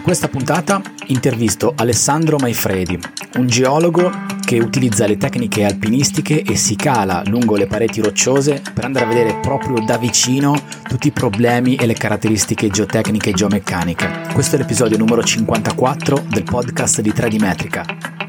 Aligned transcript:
In 0.00 0.06
questa 0.06 0.28
puntata 0.28 0.80
intervisto 1.08 1.74
Alessandro 1.76 2.38
Maifredi, 2.38 2.98
un 3.34 3.46
geologo 3.46 4.10
che 4.42 4.58
utilizza 4.58 5.06
le 5.06 5.18
tecniche 5.18 5.66
alpinistiche 5.66 6.40
e 6.40 6.56
si 6.56 6.74
cala 6.74 7.22
lungo 7.26 7.54
le 7.54 7.66
pareti 7.66 8.00
rocciose 8.00 8.62
per 8.72 8.86
andare 8.86 9.04
a 9.04 9.08
vedere 9.08 9.40
proprio 9.40 9.84
da 9.84 9.98
vicino 9.98 10.58
tutti 10.88 11.08
i 11.08 11.12
problemi 11.12 11.74
e 11.74 11.84
le 11.84 11.92
caratteristiche 11.92 12.70
geotecniche 12.70 13.28
e 13.28 13.34
geomeccaniche. 13.34 14.28
Questo 14.32 14.56
è 14.56 14.58
l'episodio 14.58 14.96
numero 14.96 15.22
54 15.22 16.24
del 16.30 16.44
podcast 16.44 17.02
di 17.02 17.10
3D 17.10 17.38
Metrica. 17.38 18.19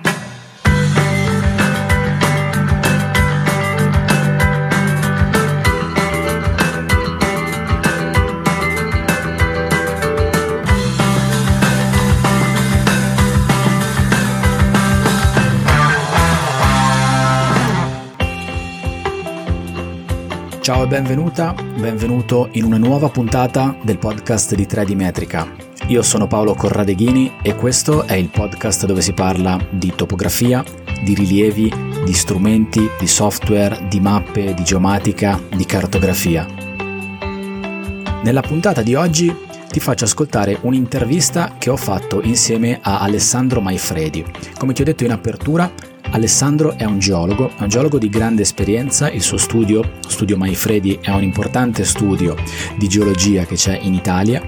Ciao 20.71 20.85
e 20.85 20.87
benvenuta, 20.87 21.53
benvenuto 21.53 22.47
in 22.53 22.63
una 22.63 22.77
nuova 22.77 23.09
puntata 23.09 23.75
del 23.83 23.97
podcast 23.97 24.55
di 24.55 24.65
3D 24.65 24.95
Metrica. 24.95 25.45
Io 25.87 26.01
sono 26.01 26.27
Paolo 26.27 26.53
Corradeghini 26.53 27.39
e 27.41 27.55
questo 27.55 28.03
è 28.03 28.13
il 28.13 28.29
podcast 28.29 28.85
dove 28.85 29.01
si 29.01 29.11
parla 29.11 29.59
di 29.69 29.91
topografia, 29.93 30.63
di 31.03 31.13
rilievi, 31.13 31.69
di 32.05 32.13
strumenti, 32.13 32.89
di 32.97 33.05
software, 33.05 33.85
di 33.89 33.99
mappe, 33.99 34.53
di 34.53 34.63
geomatica, 34.63 35.37
di 35.53 35.65
cartografia. 35.65 36.47
Nella 38.23 38.41
puntata 38.41 38.81
di 38.81 38.95
oggi 38.95 39.35
ti 39.69 39.81
faccio 39.81 40.05
ascoltare 40.05 40.57
un'intervista 40.61 41.55
che 41.57 41.69
ho 41.69 41.75
fatto 41.75 42.21
insieme 42.21 42.79
a 42.81 43.01
Alessandro 43.01 43.59
Maifredi. 43.59 44.23
Come 44.57 44.71
ti 44.71 44.83
ho 44.83 44.85
detto 44.85 45.03
in 45.03 45.11
apertura, 45.11 45.69
Alessandro 46.11 46.75
è 46.75 46.83
un 46.83 46.99
geologo, 46.99 47.51
è 47.57 47.61
un 47.61 47.69
geologo 47.69 47.97
di 47.97 48.09
grande 48.09 48.41
esperienza, 48.41 49.09
il 49.09 49.21
suo 49.21 49.37
studio, 49.37 49.93
Studio 50.07 50.35
Maifredi, 50.35 50.99
è 51.01 51.09
un 51.11 51.23
importante 51.23 51.85
studio 51.85 52.35
di 52.77 52.89
geologia 52.89 53.45
che 53.45 53.55
c'è 53.55 53.79
in 53.81 53.93
Italia. 53.93 54.41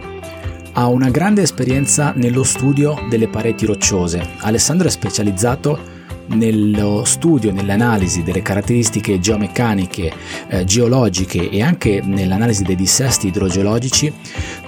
Ha 0.74 0.88
una 0.88 1.10
grande 1.10 1.42
esperienza 1.42 2.12
nello 2.16 2.44
studio 2.44 2.98
delle 3.10 3.30
pareti 3.30 3.66
rocciose. 3.66 4.28
Alessandro 4.40 4.88
è 4.88 4.92
specializzato 4.92 5.80
nello 6.28 7.06
studio, 7.06 7.54
nell'analisi 7.54 8.24
delle 8.24 8.42
caratteristiche 8.42 9.20
geomeccaniche, 9.20 10.12
eh, 10.50 10.66
geologiche 10.66 11.50
e 11.50 11.62
anche 11.62 12.02
nell'analisi 12.04 12.64
dei 12.64 12.76
dissesti 12.76 13.28
idrogeologici 13.28 14.12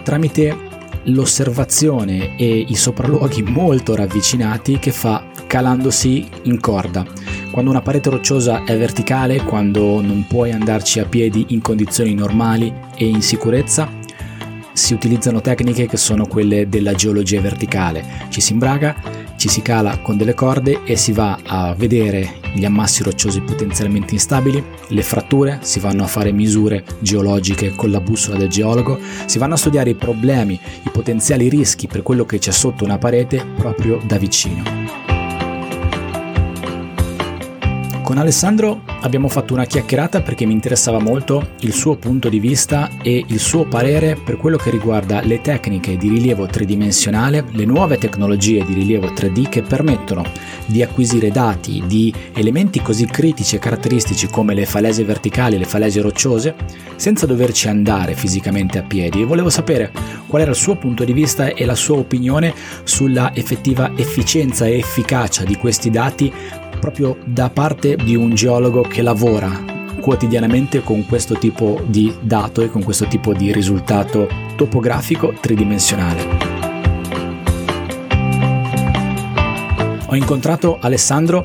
tramite 0.02 0.74
l'osservazione 1.06 2.38
e 2.38 2.66
i 2.68 2.76
sopralluoghi 2.76 3.44
molto 3.44 3.96
ravvicinati 3.96 4.80
che 4.80 4.92
fa 4.92 5.34
calandosi 5.48 6.28
in 6.44 6.60
corda. 6.60 7.06
Quando 7.52 7.72
una 7.72 7.82
parete 7.82 8.10
rocciosa 8.10 8.64
è 8.64 8.78
verticale, 8.78 9.42
quando 9.44 10.02
non 10.02 10.26
puoi 10.28 10.52
andarci 10.52 11.00
a 11.00 11.06
piedi 11.06 11.46
in 11.50 11.62
condizioni 11.62 12.14
normali 12.14 12.74
e 12.96 13.08
in 13.08 13.22
sicurezza, 13.22 13.90
si 14.74 14.94
utilizzano 14.94 15.40
tecniche 15.40 15.88
che 15.88 15.96
sono 15.96 16.28
quelle 16.28 16.68
della 16.68 16.94
geologia 16.94 17.40
verticale. 17.40 18.28
Ci 18.30 18.42
si 18.42 18.52
imbraga, 18.52 18.94
ci 19.38 19.48
si 19.48 19.62
cala 19.62 20.00
con 20.00 20.18
delle 20.18 20.34
corde 20.34 20.84
e 20.84 20.98
si 20.98 21.14
va 21.14 21.40
a 21.44 21.74
vedere 21.74 22.44
gli 22.54 22.66
ammassi 22.66 23.04
rocciosi 23.04 23.42
potenzialmente 23.42 24.14
instabili, 24.14 24.64
le 24.88 25.02
fratture, 25.02 25.60
si 25.62 25.80
vanno 25.80 26.04
a 26.04 26.08
fare 26.08 26.32
misure 26.32 26.84
geologiche 27.00 27.74
con 27.76 27.92
la 27.92 28.00
bussola 28.00 28.38
del 28.38 28.50
geologo, 28.50 29.00
si 29.26 29.38
vanno 29.38 29.54
a 29.54 29.58
studiare 29.58 29.92
i 29.92 29.96
problemi, 29.96 30.60
i 30.84 30.90
potenziali 30.90 31.50
rischi 31.50 31.88
per 31.88 32.02
quello 32.02 32.26
che 32.26 32.40
c'è 32.40 32.52
sotto 32.52 32.84
una 32.84 32.98
parete 32.98 33.46
proprio 33.58 34.02
da 34.06 34.18
vicino. 34.18 35.15
Con 38.06 38.20
Alessandro 38.20 38.84
abbiamo 39.02 39.28
fatto 39.28 39.56
una 39.56 39.66
chiacchierata 39.66 40.22
perché 40.22 40.46
mi 40.46 40.54
interessava 40.54 41.00
molto 41.00 41.54
il 41.62 41.74
suo 41.74 41.96
punto 41.96 42.30
di 42.30 42.38
vista 42.38 42.88
e 43.02 43.26
il 43.28 43.40
suo 43.40 43.66
parere 43.66 44.16
per 44.16 44.38
quello 44.38 44.58
che 44.58 44.70
riguarda 44.70 45.22
le 45.22 45.42
tecniche 45.42 45.98
di 45.98 46.10
rilievo 46.10 46.46
tridimensionale, 46.46 47.46
le 47.50 47.66
nuove 47.66 47.98
tecnologie 47.98 48.64
di 48.64 48.76
rilievo 48.76 49.08
3D 49.08 49.50
che 49.50 49.64
permettono 49.64 50.24
di 50.68 50.84
acquisire 50.84 51.32
dati 51.32 51.82
di 51.88 52.14
elementi 52.34 52.80
così 52.80 53.08
critici 53.08 53.56
e 53.56 53.60
caratteristici 53.60 54.28
come 54.28 54.54
le 54.54 54.68
falese 54.68 55.04
verticali 55.04 55.56
e 55.56 55.58
le 55.58 55.66
falese 55.66 56.00
rocciose 56.02 56.54
senza 56.98 57.26
doverci 57.26 57.68
andare 57.68 58.14
fisicamente 58.14 58.78
a 58.78 58.84
piedi. 58.84 59.22
E 59.22 59.26
volevo 59.26 59.50
sapere 59.50 59.92
qual 60.28 60.44
era 60.44 60.52
il 60.52 60.58
suo 60.58 60.76
punto 60.76 61.04
di 61.04 61.14
vista 61.14 61.48
e 61.48 61.66
la 61.66 61.76
sua 61.76 61.98
opinione 61.98 62.54
sulla 62.84 63.34
effettiva 63.34 63.94
efficienza 63.96 64.68
e 64.68 64.78
efficacia 64.78 65.44
di 65.44 65.56
questi 65.56 65.90
dati 65.90 66.32
proprio 66.86 67.18
da 67.26 67.50
parte 67.50 67.96
di 67.96 68.16
un 68.16 68.36
geologo 68.36 68.82
che 68.82 69.02
lavora 69.02 69.50
quotidianamente 70.00 70.84
con 70.84 71.04
questo 71.08 71.34
tipo 71.34 71.82
di 71.88 72.14
dato 72.22 72.62
e 72.62 72.70
con 72.70 72.84
questo 72.84 73.08
tipo 73.08 73.34
di 73.34 73.52
risultato 73.52 74.30
topografico 74.56 75.34
tridimensionale. 75.42 76.28
Ho 80.06 80.16
incontrato 80.16 80.78
Alessandro 80.80 81.44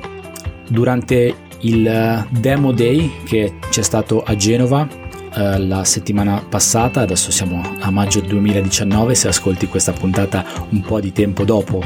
durante 0.69 1.35
il 1.61 2.27
Demo 2.29 2.73
Day 2.73 3.11
che 3.25 3.55
c'è 3.71 3.83
stato 3.83 4.23
a 4.23 4.37
Genova 4.37 4.87
eh, 5.33 5.59
la 5.59 5.85
settimana 5.85 6.45
passata, 6.47 7.01
adesso 7.01 7.31
siamo 7.31 7.63
a 7.79 7.91
maggio 7.91 8.21
2019, 8.21 9.15
se 9.15 9.29
ascolti 9.29 9.69
questa 9.69 9.93
puntata 9.93 10.45
un 10.69 10.83
po' 10.83 11.01
di 11.01 11.13
tempo 11.13 11.45
dopo 11.45 11.83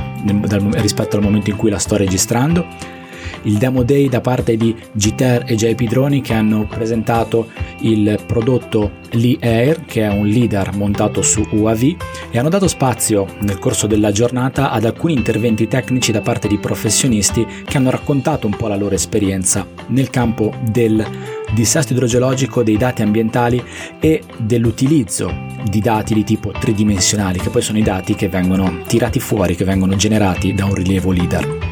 rispetto 0.73 1.15
al 1.15 1.23
momento 1.23 1.51
in 1.51 1.57
cui 1.57 1.71
la 1.71 1.79
sto 1.79 1.97
registrando 1.97 3.03
il 3.43 3.59
demo 3.59 3.83
day 3.83 4.09
da 4.09 4.21
parte 4.21 4.57
di 4.57 4.75
GTR 4.93 5.45
e 5.47 5.55
JP 5.55 5.83
Droni 5.85 6.21
che 6.21 6.35
hanno 6.35 6.67
presentato 6.67 7.49
il 7.81 8.19
prodotto 8.27 9.03
Lee 9.13 9.39
Air 9.41 9.85
che 9.85 10.03
è 10.03 10.09
un 10.09 10.27
leader 10.27 10.75
montato 10.75 11.23
su 11.23 11.47
UAV 11.51 11.97
e 12.31 12.39
hanno 12.39 12.49
dato 12.49 12.69
spazio 12.69 13.27
nel 13.41 13.59
corso 13.59 13.87
della 13.87 14.13
giornata 14.13 14.71
ad 14.71 14.85
alcuni 14.85 15.15
interventi 15.15 15.69
tecnici 15.69 16.13
da 16.13 16.21
parte 16.21 16.49
di 16.49 16.59
professionisti 16.59 17.47
che 17.65 17.77
hanno 17.77 17.91
raccontato 17.91 18.47
un 18.47 18.57
po' 18.57 18.69
la 18.69 18.77
loro 18.77 18.95
esperienza 18.95 19.67
nel 19.89 20.11
campo 20.11 20.53
del 20.71 21.05
dissesto 21.53 21.93
idrogeologico, 21.93 22.63
dei 22.63 22.77
dati 22.77 23.03
ambientali 23.03 23.63
e 24.01 24.23
dell'utilizzo 24.37 25.53
di 25.65 25.81
dati 25.81 26.15
di 26.15 26.25
tipo 26.25 26.51
tridimensionali, 26.51 27.39
che 27.39 27.51
poi 27.51 27.63
sono 27.63 27.79
i 27.79 27.83
dati 27.83 28.15
che 28.15 28.29
vengono 28.29 28.83
tirati 28.87 29.21
fuori, 29.21 29.55
che 29.55 29.65
vengono 29.65 29.97
generati 29.97 30.53
da 30.53 30.65
un 30.65 30.75
rilievo 30.75 31.13
leader. 31.13 31.64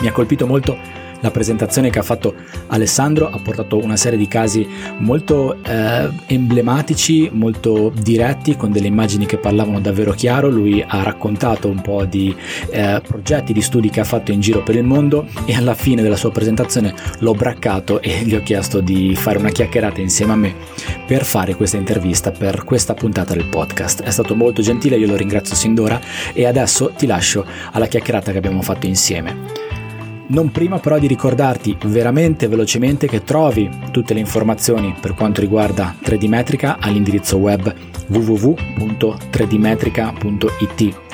Mi 0.00 0.08
ha 0.08 0.12
colpito 0.12 0.46
molto 0.46 1.06
la 1.20 1.30
presentazione 1.30 1.90
che 1.90 1.98
ha 1.98 2.02
fatto 2.02 2.34
Alessandro 2.68 3.28
ha 3.28 3.38
portato 3.38 3.76
una 3.82 3.96
serie 3.96 4.18
di 4.18 4.28
casi 4.28 4.66
molto 4.98 5.56
eh, 5.64 6.08
emblematici, 6.26 7.28
molto 7.32 7.92
diretti, 8.00 8.56
con 8.56 8.70
delle 8.70 8.86
immagini 8.86 9.26
che 9.26 9.38
parlavano 9.38 9.80
davvero 9.80 10.12
chiaro. 10.12 10.48
Lui 10.48 10.84
ha 10.86 11.02
raccontato 11.02 11.68
un 11.68 11.80
po' 11.80 12.04
di 12.04 12.34
eh, 12.70 13.02
progetti, 13.06 13.52
di 13.52 13.62
studi 13.62 13.90
che 13.90 14.00
ha 14.00 14.04
fatto 14.04 14.30
in 14.30 14.40
giro 14.40 14.62
per 14.62 14.76
il 14.76 14.84
mondo 14.84 15.26
e 15.44 15.54
alla 15.54 15.74
fine 15.74 16.02
della 16.02 16.16
sua 16.16 16.30
presentazione 16.30 16.94
l'ho 17.18 17.34
braccato 17.34 18.00
e 18.00 18.22
gli 18.22 18.34
ho 18.34 18.42
chiesto 18.42 18.80
di 18.80 19.16
fare 19.16 19.38
una 19.38 19.50
chiacchierata 19.50 20.00
insieme 20.00 20.32
a 20.32 20.36
me 20.36 20.54
per 21.06 21.24
fare 21.24 21.56
questa 21.56 21.78
intervista, 21.78 22.30
per 22.30 22.62
questa 22.62 22.94
puntata 22.94 23.34
del 23.34 23.46
podcast. 23.46 24.02
È 24.02 24.10
stato 24.10 24.36
molto 24.36 24.62
gentile, 24.62 24.96
io 24.96 25.08
lo 25.08 25.16
ringrazio 25.16 25.56
sin 25.56 25.74
d'ora 25.74 26.00
e 26.32 26.46
adesso 26.46 26.92
ti 26.96 27.06
lascio 27.06 27.44
alla 27.72 27.86
chiacchierata 27.86 28.30
che 28.30 28.38
abbiamo 28.38 28.62
fatto 28.62 28.86
insieme. 28.86 29.67
Non 30.28 30.50
prima 30.50 30.78
però 30.78 30.98
di 30.98 31.06
ricordarti 31.06 31.78
veramente 31.86 32.48
velocemente 32.48 33.06
che 33.06 33.24
trovi 33.24 33.70
tutte 33.90 34.12
le 34.12 34.20
informazioni 34.20 34.94
per 35.00 35.14
quanto 35.14 35.40
riguarda 35.40 35.94
3D 36.04 36.28
Metrica 36.28 36.76
all'indirizzo 36.78 37.38
web 37.38 37.74
www.3dmetrica.it. 38.08 41.07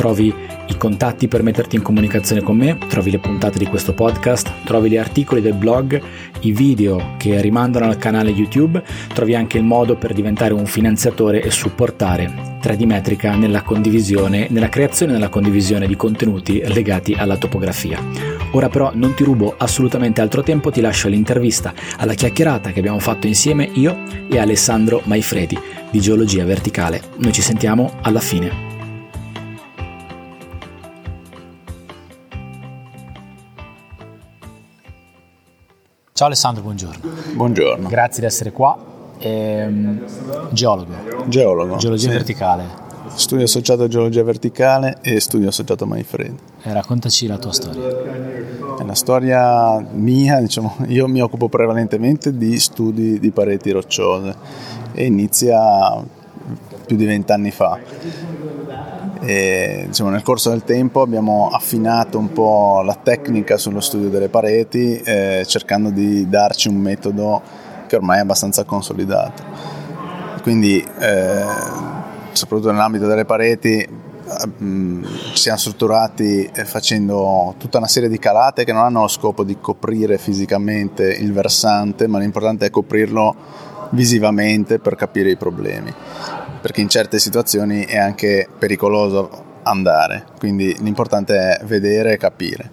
Trovi 0.00 0.34
i 0.68 0.76
contatti 0.78 1.28
per 1.28 1.42
metterti 1.42 1.76
in 1.76 1.82
comunicazione 1.82 2.40
con 2.40 2.56
me, 2.56 2.78
trovi 2.88 3.10
le 3.10 3.18
puntate 3.18 3.58
di 3.58 3.66
questo 3.66 3.92
podcast, 3.92 4.50
trovi 4.64 4.88
gli 4.88 4.96
articoli 4.96 5.42
del 5.42 5.52
blog, 5.52 6.00
i 6.40 6.52
video 6.52 7.16
che 7.18 7.38
rimandano 7.42 7.84
al 7.84 7.98
canale 7.98 8.30
YouTube, 8.30 8.82
trovi 9.12 9.34
anche 9.34 9.58
il 9.58 9.64
modo 9.64 9.96
per 9.96 10.14
diventare 10.14 10.54
un 10.54 10.64
finanziatore 10.64 11.42
e 11.42 11.50
supportare 11.50 12.58
3D 12.62 12.86
Metrica 12.86 13.34
nella 13.34 13.60
condivisione, 13.60 14.46
nella 14.48 14.70
creazione 14.70 15.12
e 15.12 15.16
nella 15.16 15.28
condivisione 15.28 15.86
di 15.86 15.96
contenuti 15.96 16.62
legati 16.64 17.12
alla 17.12 17.36
topografia. 17.36 18.02
Ora 18.52 18.70
però 18.70 18.92
non 18.94 19.12
ti 19.12 19.22
rubo 19.22 19.54
assolutamente 19.58 20.22
altro 20.22 20.42
tempo, 20.42 20.70
ti 20.70 20.80
lascio 20.80 21.08
all'intervista, 21.08 21.74
alla 21.98 22.14
chiacchierata 22.14 22.72
che 22.72 22.78
abbiamo 22.78 23.00
fatto 23.00 23.26
insieme 23.26 23.68
io 23.74 23.98
e 24.30 24.38
Alessandro 24.38 25.02
Maifredi 25.04 25.58
di 25.90 26.00
Geologia 26.00 26.46
Verticale. 26.46 27.02
Noi 27.18 27.32
ci 27.32 27.42
sentiamo 27.42 27.98
alla 28.00 28.20
fine. 28.20 28.69
Ciao 36.20 36.28
Alessandro, 36.28 36.62
buongiorno. 36.62 37.10
Buongiorno. 37.32 37.88
Grazie 37.88 38.20
di 38.20 38.26
essere 38.26 38.52
qua. 38.52 38.76
Ehm, 39.20 40.04
geologo. 40.50 40.92
Geologo. 41.28 41.76
Geologia 41.76 42.08
sì. 42.08 42.12
verticale. 42.14 42.64
Studio 43.14 43.46
associato 43.46 43.84
a 43.84 43.88
geologia 43.88 44.22
verticale 44.22 44.98
e 45.00 45.18
studio 45.18 45.48
associato 45.48 45.84
a 45.84 45.86
Manfred. 45.86 46.34
E 46.60 46.72
raccontaci 46.74 47.26
la 47.26 47.38
tua 47.38 47.52
storia. 47.52 47.88
È 48.76 48.82
una 48.82 48.94
storia 48.94 49.82
mia, 49.92 50.40
diciamo, 50.40 50.76
io 50.88 51.08
mi 51.08 51.22
occupo 51.22 51.48
prevalentemente 51.48 52.36
di 52.36 52.60
studi 52.60 53.18
di 53.18 53.30
pareti 53.30 53.70
rocciose 53.70 54.36
e 54.92 55.06
inizia 55.06 56.04
più 56.84 56.96
di 56.96 57.06
vent'anni 57.06 57.50
fa. 57.50 57.78
E, 59.22 59.84
diciamo, 59.88 60.08
nel 60.08 60.22
corso 60.22 60.50
del 60.50 60.64
tempo 60.64 61.02
abbiamo 61.02 61.50
affinato 61.52 62.18
un 62.18 62.32
po' 62.32 62.80
la 62.82 62.94
tecnica 62.94 63.58
sullo 63.58 63.80
studio 63.80 64.08
delle 64.08 64.28
pareti 64.28 64.98
eh, 65.00 65.44
cercando 65.46 65.90
di 65.90 66.28
darci 66.28 66.68
un 66.68 66.76
metodo 66.76 67.42
che 67.86 67.96
ormai 67.96 68.18
è 68.18 68.20
abbastanza 68.20 68.64
consolidato. 68.64 69.42
Quindi 70.42 70.82
eh, 70.98 71.44
soprattutto 72.32 72.70
nell'ambito 72.70 73.06
delle 73.06 73.24
pareti 73.26 73.86
mm, 74.62 75.04
siamo 75.34 75.58
strutturati 75.58 76.48
eh, 76.54 76.64
facendo 76.64 77.54
tutta 77.58 77.78
una 77.78 77.88
serie 77.88 78.08
di 78.08 78.18
calate 78.18 78.64
che 78.64 78.72
non 78.72 78.84
hanno 78.84 79.02
lo 79.02 79.08
scopo 79.08 79.44
di 79.44 79.58
coprire 79.60 80.16
fisicamente 80.18 81.12
il 81.12 81.32
versante, 81.32 82.06
ma 82.06 82.18
l'importante 82.18 82.66
è 82.66 82.70
coprirlo 82.70 83.34
visivamente 83.90 84.78
per 84.78 84.94
capire 84.94 85.30
i 85.30 85.36
problemi, 85.36 85.92
perché 86.60 86.80
in 86.80 86.88
certe 86.88 87.18
situazioni 87.18 87.84
è 87.84 87.98
anche 87.98 88.48
pericoloso 88.58 89.48
andare, 89.62 90.26
quindi 90.38 90.76
l'importante 90.80 91.56
è 91.56 91.64
vedere 91.64 92.14
e 92.14 92.16
capire. 92.16 92.70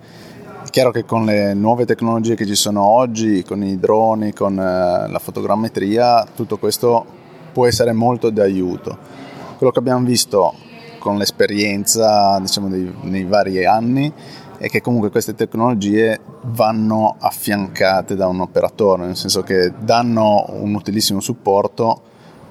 È 0.66 0.69
chiaro 0.69 0.92
che 0.92 1.06
con 1.06 1.25
le 1.25 1.54
nuove 1.54 1.86
tecnologie 1.86 2.36
che 2.36 2.45
ci 2.45 2.56
sono 2.56 2.84
oggi, 2.84 3.44
con 3.44 3.63
i 3.63 3.80
droni, 3.80 4.34
con 4.34 4.60
eh, 4.60 5.10
la 5.10 5.19
fotogrammetria, 5.19 6.28
tutto 6.36 6.57
questo 6.57 7.06
può 7.54 7.66
essere 7.66 7.94
molto 7.94 8.30
di 8.30 8.39
aiuto 8.39 9.25
quello 9.57 9.72
che 9.72 9.80
abbiamo 9.80 10.06
visto 10.06 10.54
con 11.00 11.18
l'esperienza 11.18 12.39
diciamo, 12.39 12.69
dei, 12.69 12.94
nei 13.01 13.25
vari 13.25 13.66
anni 13.66 14.12
è 14.57 14.68
che 14.69 14.81
comunque 14.81 15.10
queste 15.10 15.36
tecnologie 15.36 16.19
vanno 16.45 17.16
affiancate 17.19 18.16
da 18.16 18.28
un 18.28 18.39
operatore, 18.39 19.06
nel 19.06 19.16
senso 19.16 19.44
che 19.44 19.72
danno 19.80 20.45
un 20.50 20.74
utilissimo 20.74 21.19
supporto, 21.19 22.01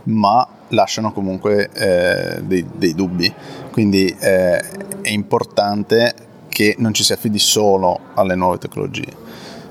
ma 0.06 0.46
lasciano 0.68 1.12
comunque 1.12 1.70
eh, 1.72 2.42
dei, 2.42 2.66
dei, 2.74 2.94
dubbi. 2.94 3.32
Quindi 3.70 4.06
eh, 4.18 4.58
è 5.00 5.10
importante 5.10 6.14
che 6.48 6.74
non 6.78 6.94
ci 6.94 7.04
si 7.04 7.12
affidi 7.12 7.38
solo 7.38 7.98
alle 8.14 8.34
nuove 8.34 8.58
tecnologie. 8.58 9.24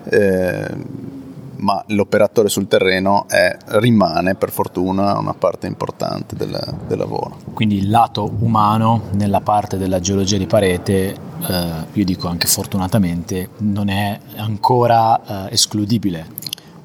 Eh, 0.10 1.14
ma 1.58 1.84
l'operatore 1.88 2.50
sul 2.50 2.68
terreno 2.68 3.28
è, 3.28 3.58
rimane 3.66 4.36
per 4.36 4.52
fortuna 4.52 5.18
una 5.18 5.34
parte 5.34 5.68
importante 5.68 6.36
del, 6.36 6.58
del, 6.88 6.98
lavoro. 6.98 7.38
Quindi 7.54 7.78
il 7.78 7.90
lato 7.90 8.32
umano 8.40 9.04
nella 9.14 9.42
parte 9.42 9.78
della 9.78 10.00
geologia 10.00 10.38
di 10.38 10.46
parete, 10.46 11.16
eh, 11.48 11.72
io 11.94 12.06
dico 12.06 12.28
anche 12.28 12.48
fortunatamente, 12.48 13.50
non 13.60 13.90
è 13.90 14.20
ancora 14.36 15.48
eh, 15.48 15.54
escludibile. 15.54 16.28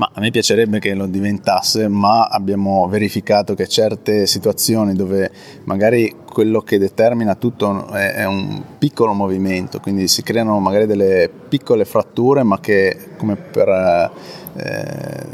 Ma 0.01 0.11
a 0.15 0.21
me 0.21 0.31
piacerebbe 0.31 0.79
che 0.79 0.95
lo 0.95 1.05
diventasse, 1.05 1.87
ma 1.87 2.25
abbiamo 2.25 2.89
verificato 2.89 3.53
che 3.55 3.69
certe 3.69 4.27
situazioni 4.27 4.95
dove 4.95 5.31
magari 5.65 6.17
quello 6.25 6.63
che 6.63 6.79
determina 6.79 7.35
tutto 7.35 7.87
è, 7.89 8.25
un 8.25 8.63
piccolo 8.79 9.13
movimento, 9.13 9.79
quindi 9.79 10.09
si 10.09 10.23
creano 10.23 10.59
magari 10.59 10.87
delle 10.87 11.31
piccole 11.51 11.85
fratture, 11.85 12.43
ma 12.45 12.59
che 12.61 13.11
come 13.19 13.37
per 13.37 13.69
eh, 14.55 15.27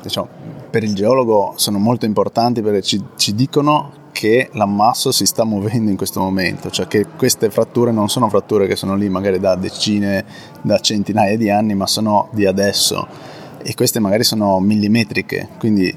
diciamo, 0.00 0.28
per 0.70 0.82
il 0.82 0.94
geologo 0.94 1.52
sono 1.56 1.76
molto 1.76 2.06
importanti 2.06 2.62
perché 2.62 2.80
ci, 2.80 3.04
ci 3.16 3.34
dicono 3.34 4.04
che 4.12 4.48
l'ammasso 4.52 5.12
si 5.12 5.26
sta 5.26 5.44
muovendo 5.44 5.90
in 5.90 5.96
questo 5.98 6.20
momento, 6.20 6.70
cioè 6.70 6.86
che 6.86 7.04
queste 7.18 7.50
fratture 7.50 7.92
non 7.92 8.08
sono 8.08 8.30
fratture 8.30 8.66
che 8.66 8.76
sono 8.76 8.96
lì 8.96 9.10
magari 9.10 9.38
da 9.38 9.56
decine, 9.56 10.24
da 10.62 10.78
centinaia 10.78 11.36
di 11.36 11.50
anni, 11.50 11.74
ma 11.74 11.86
sono 11.86 12.30
di 12.32 12.46
adesso 12.46 13.34
e 13.68 13.74
queste 13.74 13.98
magari 13.98 14.22
sono 14.22 14.60
millimetriche, 14.60 15.48
quindi 15.58 15.92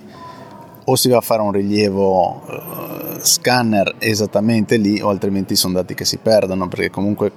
o 0.86 0.96
si 0.96 1.08
va 1.08 1.18
a 1.18 1.22
fare 1.22 1.44
un 1.44 1.52
rilievo 1.52 2.42
uh, 2.44 3.20
scanner 3.20 3.94
esattamente 4.00 4.78
lì 4.78 5.00
o 5.00 5.10
altrimenti 5.10 5.56
sono 5.56 5.76
dati 5.76 5.94
che 5.94 6.04
si 6.04 6.18
perdono 6.18 6.68
perché 6.68 6.90
comunque 6.90 7.32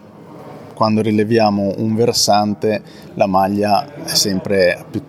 quando 0.73 1.03
rileviamo 1.03 1.75
un 1.77 1.95
versante 1.95 2.83
la 3.13 3.27
maglia 3.27 4.05
è 4.05 4.15
sempre 4.15 4.87
più, 4.91 5.03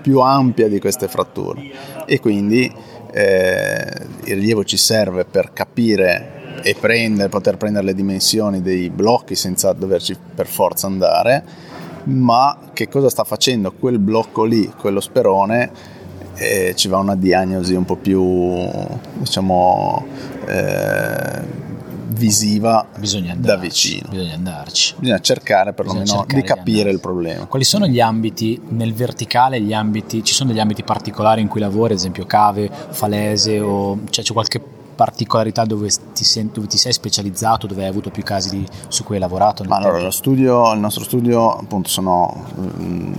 più 0.00 0.20
ampia 0.20 0.68
di 0.68 0.78
queste 0.78 1.08
fratture. 1.08 1.60
E 2.06 2.20
quindi 2.20 2.72
eh, 3.12 3.92
il 4.26 4.34
rilievo 4.36 4.62
ci 4.62 4.76
serve 4.76 5.24
per 5.24 5.52
capire 5.52 6.60
e 6.62 6.76
prendere, 6.78 7.28
poter 7.28 7.56
prendere 7.56 7.86
le 7.86 7.94
dimensioni 7.94 8.62
dei 8.62 8.90
blocchi 8.90 9.34
senza 9.34 9.72
doverci 9.72 10.16
per 10.36 10.46
forza 10.46 10.86
andare, 10.86 11.44
ma 12.04 12.58
che 12.72 12.88
cosa 12.88 13.08
sta 13.08 13.24
facendo 13.24 13.72
quel 13.72 13.98
blocco 13.98 14.44
lì, 14.44 14.72
quello 14.78 15.00
sperone, 15.00 15.70
eh, 16.34 16.74
ci 16.76 16.88
va 16.88 16.98
una 16.98 17.16
diagnosi 17.16 17.74
un 17.74 17.84
po' 17.84 17.96
più, 17.96 18.68
diciamo, 19.18 20.04
eh, 20.46 21.60
visiva 22.12 22.86
bisogna 22.98 23.32
andarci, 23.32 23.56
da 23.56 23.56
vicino. 23.56 24.08
Bisogna 24.10 24.34
andarci. 24.34 24.94
Bisogna 24.98 25.20
cercare 25.20 25.72
perlomeno 25.72 26.04
bisogna 26.04 26.20
cercare 26.20 26.40
di 26.40 26.46
capire 26.46 26.88
di 26.88 26.94
il 26.94 27.00
problema. 27.00 27.46
Quali 27.46 27.64
sono 27.64 27.86
gli 27.86 28.00
ambiti 28.00 28.60
nel 28.68 28.92
verticale? 28.94 29.60
Gli 29.60 29.72
ambiti, 29.72 30.22
ci 30.22 30.34
sono 30.34 30.50
degli 30.50 30.60
ambiti 30.60 30.82
particolari 30.82 31.40
in 31.40 31.48
cui 31.48 31.60
lavori, 31.60 31.92
ad 31.92 31.98
esempio 31.98 32.24
cave, 32.26 32.70
falese 32.90 33.60
o 33.60 34.00
cioè, 34.10 34.24
c'è 34.24 34.32
qualche 34.32 34.62
particolarità 34.94 35.64
dove 35.64 35.88
ti, 36.12 36.24
sei, 36.24 36.50
dove 36.52 36.66
ti, 36.66 36.78
sei 36.78 36.92
specializzato, 36.92 37.66
dove 37.66 37.82
hai 37.82 37.88
avuto 37.88 38.10
più 38.10 38.22
casi 38.22 38.50
di, 38.50 38.66
su 38.88 39.04
cui 39.04 39.16
hai 39.16 39.20
lavorato? 39.20 39.64
Allora, 39.68 40.10
studio, 40.10 40.72
il 40.72 40.80
nostro 40.80 41.04
studio 41.04 41.56
appunto 41.56 41.88
sono, 41.88 42.44
mm, 42.58 43.12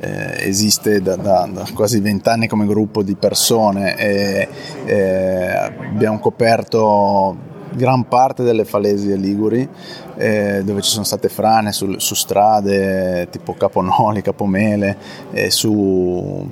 eh, 0.00 0.46
esiste 0.46 1.00
da, 1.00 1.16
da, 1.16 1.48
da 1.50 1.66
quasi 1.74 2.00
vent'anni 2.00 2.46
come 2.46 2.66
gruppo 2.66 3.02
di 3.02 3.14
persone 3.14 3.96
e 3.96 4.48
eh, 4.84 5.72
abbiamo 5.92 6.18
coperto 6.18 7.46
gran 7.70 8.08
parte 8.08 8.42
delle 8.42 8.64
falesie 8.64 9.16
liguri 9.16 9.68
eh, 10.16 10.62
dove 10.64 10.82
ci 10.82 10.90
sono 10.90 11.04
state 11.04 11.28
frane 11.28 11.72
su, 11.72 11.98
su 11.98 12.14
strade 12.14 13.28
tipo 13.30 13.54
Caponoli, 13.54 14.22
Capomele, 14.22 14.96
eh, 15.30 15.50
su 15.50 16.48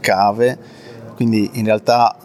cave, 0.00 0.58
quindi 1.14 1.50
in 1.54 1.64
realtà 1.64 2.16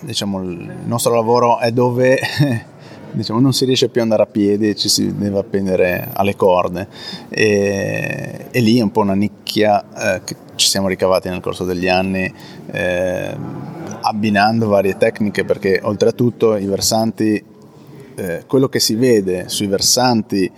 diciamo, 0.00 0.42
il 0.42 0.76
nostro 0.84 1.14
lavoro 1.14 1.58
è 1.58 1.72
dove 1.72 2.18
diciamo, 3.12 3.40
non 3.40 3.52
si 3.52 3.64
riesce 3.64 3.88
più 3.88 4.00
ad 4.00 4.10
andare 4.10 4.28
a 4.28 4.30
piedi, 4.30 4.76
ci 4.76 4.88
si 4.88 5.16
deve 5.16 5.38
appendere 5.38 6.08
alle 6.12 6.36
corde. 6.36 6.88
E, 7.28 8.46
e 8.50 8.60
lì 8.60 8.78
è 8.78 8.82
un 8.82 8.90
po' 8.90 9.00
una 9.00 9.14
nicchia 9.14 10.16
eh, 10.16 10.20
che 10.24 10.36
ci 10.54 10.66
siamo 10.66 10.88
ricavati 10.88 11.28
nel 11.28 11.40
corso 11.40 11.64
degli 11.64 11.88
anni 11.88 12.32
eh, 12.70 13.36
abbinando 14.00 14.68
varie 14.68 14.96
tecniche 14.96 15.44
perché 15.44 15.80
oltretutto 15.82 16.56
i 16.56 16.66
versanti, 16.66 17.42
eh, 18.14 18.44
quello 18.46 18.68
che 18.68 18.80
si 18.80 18.94
vede 18.94 19.48
sui 19.48 19.66
versanti 19.66 20.50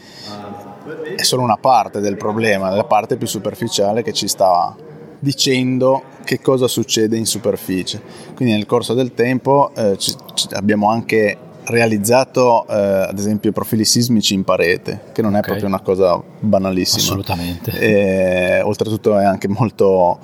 è 1.17 1.23
solo 1.23 1.43
una 1.43 1.57
parte 1.57 2.01
del 2.01 2.17
problema, 2.17 2.71
la 2.71 2.85
parte 2.85 3.17
più 3.17 3.27
superficiale 3.27 4.03
che 4.03 4.13
ci 4.13 4.27
sta 4.27 4.75
dicendo 5.21 6.03
che 6.25 6.41
cosa 6.41 6.67
succede 6.67 7.17
in 7.17 7.27
superficie. 7.27 8.01
Quindi 8.35 8.55
nel 8.55 8.67
corso 8.67 8.95
del 8.95 9.15
tempo 9.15 9.71
eh, 9.75 9.97
ci, 9.97 10.15
ci 10.35 10.49
abbiamo 10.53 10.91
anche 10.91 11.37
realizzato 11.65 12.67
eh, 12.67 12.75
ad 12.75 13.19
esempio 13.19 13.53
profili 13.53 13.85
sismici 13.85 14.35
in 14.35 14.45
parete, 14.45 15.03
che 15.13 15.23
non 15.23 15.35
è 15.35 15.39
okay. 15.39 15.51
proprio 15.51 15.69
una 15.69 15.81
cosa 15.81 16.21
banalissima. 16.41 17.03
Assolutamente. 17.03 17.79
E, 17.79 18.61
oltretutto 18.63 19.19
è 19.19 19.25
anche 19.25 19.49
molto 19.49 20.19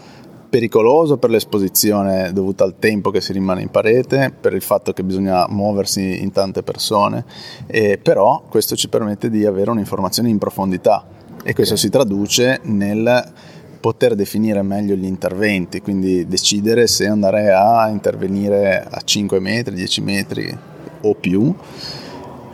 pericoloso 0.48 1.18
per 1.18 1.30
l'esposizione 1.30 2.32
dovuta 2.32 2.64
al 2.64 2.78
tempo 2.78 3.10
che 3.10 3.20
si 3.20 3.32
rimane 3.32 3.62
in 3.62 3.68
parete, 3.68 4.32
per 4.38 4.54
il 4.54 4.62
fatto 4.62 4.92
che 4.92 5.02
bisogna 5.02 5.46
muoversi 5.48 6.22
in 6.22 6.32
tante 6.32 6.62
persone, 6.62 7.24
eh, 7.66 7.98
però 7.98 8.42
questo 8.48 8.76
ci 8.76 8.88
permette 8.88 9.28
di 9.28 9.44
avere 9.44 9.70
un'informazione 9.70 10.28
in 10.28 10.38
profondità 10.38 11.04
e 11.42 11.52
questo 11.52 11.74
okay. 11.74 11.84
si 11.84 11.90
traduce 11.90 12.60
nel 12.64 13.32
poter 13.76 14.14
definire 14.14 14.62
meglio 14.62 14.94
gli 14.94 15.04
interventi, 15.04 15.80
quindi 15.80 16.26
decidere 16.26 16.86
se 16.86 17.06
andare 17.06 17.52
a 17.52 17.88
intervenire 17.88 18.86
a 18.88 19.00
5 19.00 19.40
metri, 19.40 19.74
10 19.74 20.00
metri 20.00 20.58
o 21.02 21.14
più 21.14 21.54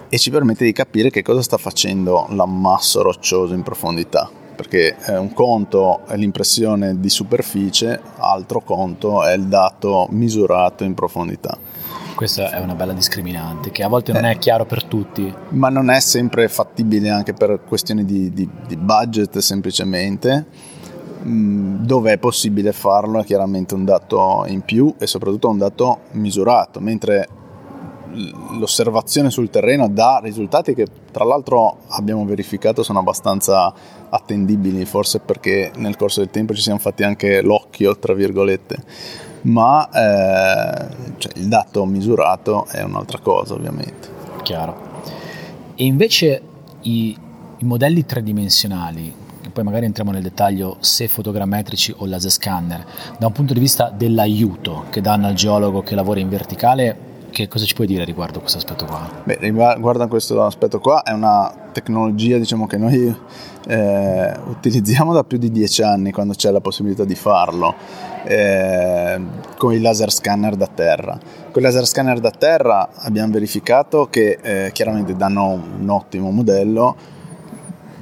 e 0.09 0.19
ci 0.19 0.31
permette 0.31 0.64
di 0.64 0.73
capire 0.73 1.11
che 1.11 1.23
cosa 1.23 1.41
sta 1.41 1.57
facendo 1.57 2.26
l'ammasso 2.31 3.00
roccioso 3.02 3.55
in 3.55 3.62
profondità 3.62 4.31
perché 4.55 4.95
un 5.09 5.33
conto 5.33 6.07
è 6.07 6.17
l'impressione 6.17 7.00
di 7.00 7.09
superficie, 7.09 8.00
altro 8.19 8.61
conto 8.61 9.25
è 9.25 9.33
il 9.33 9.47
dato 9.47 10.07
misurato 10.11 10.85
in 10.85 10.95
profondità. 10.95 11.59
Questa 12.14 12.50
è 12.50 12.61
una 12.61 12.75
bella 12.75 12.93
discriminante 12.93 13.71
che 13.71 13.83
a 13.83 13.88
volte 13.88 14.12
non 14.12 14.25
eh, 14.26 14.33
è 14.33 14.38
chiaro 14.38 14.64
per 14.64 14.85
tutti. 14.85 15.35
Ma 15.49 15.69
non 15.71 15.91
è 15.91 15.99
sempre 15.99 16.49
fattibile 16.49 17.09
anche 17.09 17.33
per 17.33 17.62
questioni 17.67 18.05
di, 18.05 18.33
di, 18.33 18.49
di 18.67 18.76
budget 18.76 19.38
semplicemente. 19.38 20.47
Mm, 21.25 21.85
dove 21.85 22.12
è 22.12 22.19
possibile 22.19 22.73
farlo 22.73 23.21
è 23.21 23.25
chiaramente 23.25 23.75
un 23.75 23.85
dato 23.85 24.45
in 24.49 24.62
più 24.62 24.93
e 24.99 25.07
soprattutto 25.07 25.49
un 25.49 25.59
dato 25.59 26.00
misurato, 26.12 26.81
mentre 26.81 27.29
l'osservazione 28.59 29.31
sul 29.31 29.49
terreno 29.49 29.88
dà 29.88 30.21
risultati 30.23 30.75
che 30.75 30.87
tra 31.11 31.25
l'altro 31.25 31.79
abbiamo 31.88 32.25
verificato 32.25 32.83
sono 32.83 32.99
abbastanza 32.99 33.73
attendibili, 34.11 34.85
forse 34.85 35.21
perché 35.21 35.71
nel 35.76 35.97
corso 35.97 36.21
del 36.21 36.31
tempo 36.31 36.55
ci 36.55 36.61
siamo 36.61 36.79
fatti 36.79 37.05
anche 37.05 37.41
l'occhio, 37.41 37.97
tra 37.99 38.14
virgolette, 38.14 38.76
ma 39.43 39.88
eh, 39.88 40.88
cioè, 41.19 41.33
il 41.37 41.49
dato 41.49 41.85
misurato 41.87 42.67
è 42.67 42.83
un'altra 42.83 43.19
cosa 43.21 43.55
ovviamente. 43.55 44.09
Chiaro. 44.43 44.91
E 45.75 45.85
invece 45.85 46.43
i, 46.83 47.17
i 47.59 47.64
modelli 47.64 48.05
tridimensionali, 48.05 49.21
poi 49.53 49.65
magari 49.65 49.87
entriamo 49.87 50.11
nel 50.11 50.23
dettaglio 50.23 50.77
se 50.81 51.09
fotogrammetrici 51.09 51.95
o 51.99 52.07
laser 52.07 52.31
scanner, 52.31 52.85
da 53.19 53.27
un 53.27 53.33
punto 53.33 53.53
di 53.53 53.61
vista 53.61 53.91
dell'aiuto 53.91 54.85
che 54.91 55.01
danno 55.01 55.27
al 55.27 55.35
geologo 55.35 55.83
che 55.83 55.95
lavora 55.95 56.21
in 56.21 56.29
verticale, 56.29 57.11
che 57.33 57.49
cosa 57.49 57.65
ci 57.65 57.75
puoi 57.75 57.87
dire 57.87 58.05
riguardo 58.05 58.41
questo 58.41 58.59
aspetto 58.59 58.85
qua? 58.85 59.09
Beh, 59.25 59.39
riguardo 59.41 60.03
a 60.03 60.07
questo 60.07 60.45
aspetto 60.45 60.79
qua, 60.79 61.03
è 61.03 61.13
una 61.13 61.53
tecnologia 61.73 62.37
diciamo, 62.37 62.67
che 62.67 62.77
noi 62.77 63.15
eh, 63.67 64.37
utilizziamo 64.47 65.13
da 65.13 65.25
più 65.25 65.39
di 65.39 65.51
dieci 65.51 65.83
anni 65.83 66.13
quando 66.13 66.35
c'è 66.35 66.51
la 66.51 66.61
possibilità 66.61 67.05
di 67.05 67.15
farlo, 67.15 67.75
eh, 68.25 69.21
con 69.57 69.73
i 69.73 69.81
laser 69.81 70.13
scanner 70.13 70.57
da 70.57 70.69
terra. 70.73 71.19
Con 71.51 71.63
i 71.63 71.65
laser 71.65 71.87
scanner 71.87 72.21
da 72.21 72.31
terra 72.31 72.91
abbiamo 72.95 73.33
verificato 73.33 74.09
che 74.09 74.39
eh, 74.41 74.71
chiaramente 74.73 75.17
danno 75.17 75.53
un 75.79 75.89
ottimo 75.89 76.31
modello, 76.31 77.21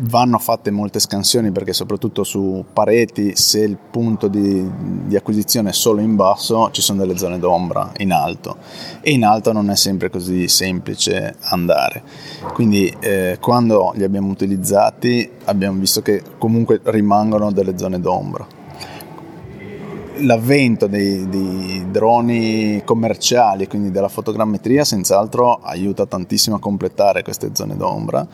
vanno 0.02 0.38
fatte 0.38 0.70
molte 0.70 0.98
scansioni 1.00 1.50
perché 1.50 1.72
soprattutto 1.72 2.24
su 2.24 2.64
pareti 2.72 3.36
se 3.36 3.60
il 3.60 3.76
punto 3.76 4.28
di, 4.28 4.68
di, 5.06 5.16
acquisizione 5.16 5.70
è 5.70 5.72
solo 5.72 6.00
in 6.00 6.16
basso 6.16 6.70
ci 6.70 6.80
sono 6.80 7.00
delle 7.00 7.18
zone 7.18 7.38
d'ombra 7.38 7.92
in 7.98 8.12
alto. 8.12 8.56
E 9.00 9.12
in 9.12 9.24
alto 9.24 9.52
non 9.52 9.70
è 9.70 9.76
sempre 9.76 10.10
così 10.10 10.48
semplice 10.48 11.36
andare. 11.40 12.02
Quindi 12.54 12.94
eh, 13.00 13.38
quando 13.40 13.92
li 13.94 14.04
abbiamo 14.04 14.28
utilizzati 14.28 15.28
abbiamo 15.44 15.78
visto 15.78 16.00
che 16.02 16.22
comunque 16.38 16.80
rimangono 16.84 17.52
delle 17.52 17.76
zone 17.76 18.00
d'ombra. 18.00 18.46
L'avvento 20.22 20.86
dei, 20.86 21.26
dei, 21.28 21.86
droni 21.90 22.82
commerciali, 22.84 23.66
quindi 23.66 23.90
della 23.90 24.08
fotogrammetria, 24.08 24.84
senz'altro 24.84 25.60
aiuta 25.62 26.04
tantissimo 26.04 26.56
a 26.56 26.58
completare 26.58 27.22
queste 27.22 27.50
zone 27.54 27.74
d'ombra, 27.74 28.26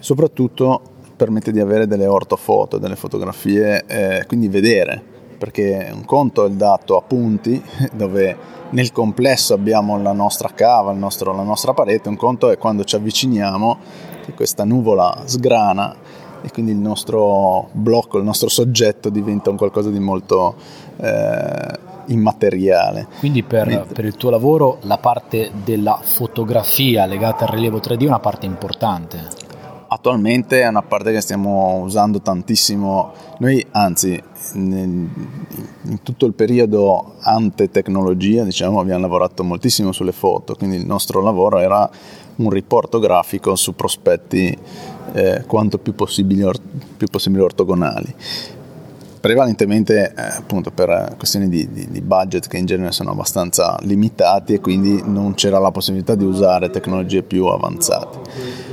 soprattutto 0.00 0.91
permette 1.22 1.52
di 1.52 1.60
avere 1.60 1.86
delle 1.86 2.06
ortofoto, 2.06 2.78
delle 2.78 2.96
fotografie, 2.96 3.84
eh, 3.86 4.24
quindi 4.26 4.48
vedere, 4.48 5.00
perché 5.38 5.88
un 5.94 6.04
conto 6.04 6.44
è 6.44 6.48
il 6.48 6.54
dato 6.54 6.96
a 6.96 7.02
punti, 7.02 7.62
dove 7.94 8.36
nel 8.70 8.90
complesso 8.90 9.54
abbiamo 9.54 10.02
la 10.02 10.10
nostra 10.10 10.50
cava, 10.52 10.90
nostro, 10.90 11.32
la 11.32 11.44
nostra 11.44 11.74
parete, 11.74 12.08
un 12.08 12.16
conto 12.16 12.50
è 12.50 12.58
quando 12.58 12.82
ci 12.82 12.96
avviciniamo, 12.96 13.78
che 14.24 14.32
questa 14.32 14.64
nuvola 14.64 15.22
sgrana 15.26 15.94
e 16.42 16.50
quindi 16.50 16.72
il 16.72 16.78
nostro 16.78 17.68
blocco, 17.70 18.18
il 18.18 18.24
nostro 18.24 18.48
soggetto 18.48 19.08
diventa 19.08 19.48
un 19.48 19.56
qualcosa 19.56 19.90
di 19.90 20.00
molto 20.00 20.56
eh, 20.96 21.78
immateriale. 22.06 23.06
Quindi 23.20 23.44
per, 23.44 23.86
per, 23.92 24.04
il 24.04 24.16
tuo 24.16 24.30
lavoro 24.30 24.78
la 24.82 24.98
parte 24.98 25.52
della 25.62 26.00
fotografia 26.02 27.06
legata 27.06 27.44
al 27.44 27.52
rilievo 27.52 27.78
3D 27.78 28.02
è 28.02 28.06
una 28.06 28.18
parte 28.18 28.46
importante 28.46 29.41
attualmente 29.92 30.60
è 30.60 30.66
una 30.66 30.82
parte 30.82 31.12
che 31.12 31.20
stiamo 31.20 31.80
usando 31.80 32.20
tantissimo. 32.20 33.12
Noi, 33.38 33.64
anzi, 33.72 34.20
nel, 34.54 34.88
in 34.88 36.02
tutto 36.02 36.26
il 36.26 36.32
periodo 36.32 37.14
ante 37.20 37.70
tecnologia, 37.70 38.44
diciamo, 38.44 38.80
abbiamo 38.80 39.00
lavorato 39.00 39.44
moltissimo 39.44 39.92
sulle 39.92 40.12
foto, 40.12 40.54
quindi 40.54 40.76
il 40.76 40.86
nostro 40.86 41.20
lavoro 41.20 41.58
era 41.58 41.88
un 42.36 42.50
riporto 42.50 42.98
grafico 42.98 43.54
su 43.54 43.74
prospetti 43.74 44.56
eh, 45.12 45.44
quanto 45.46 45.78
più 45.78 45.94
possibile, 45.94 46.44
or, 46.44 46.56
più 46.96 47.06
possibile 47.08 47.42
ortogonali 47.42 48.14
prevalentemente 49.22 50.14
eh, 50.16 50.20
appunto 50.20 50.72
per 50.72 51.14
questioni 51.16 51.48
di, 51.48 51.70
di, 51.70 51.86
di, 51.88 52.00
budget 52.00 52.48
che 52.48 52.56
in 52.56 52.66
genere 52.66 52.90
sono 52.90 53.12
abbastanza 53.12 53.78
limitati 53.82 54.54
e 54.54 54.60
quindi 54.60 55.00
non 55.04 55.34
c'era 55.34 55.60
la 55.60 55.70
possibilità 55.70 56.16
di 56.16 56.24
usare 56.24 56.70
tecnologie 56.70 57.22
più 57.22 57.46
avanzate 57.46 58.71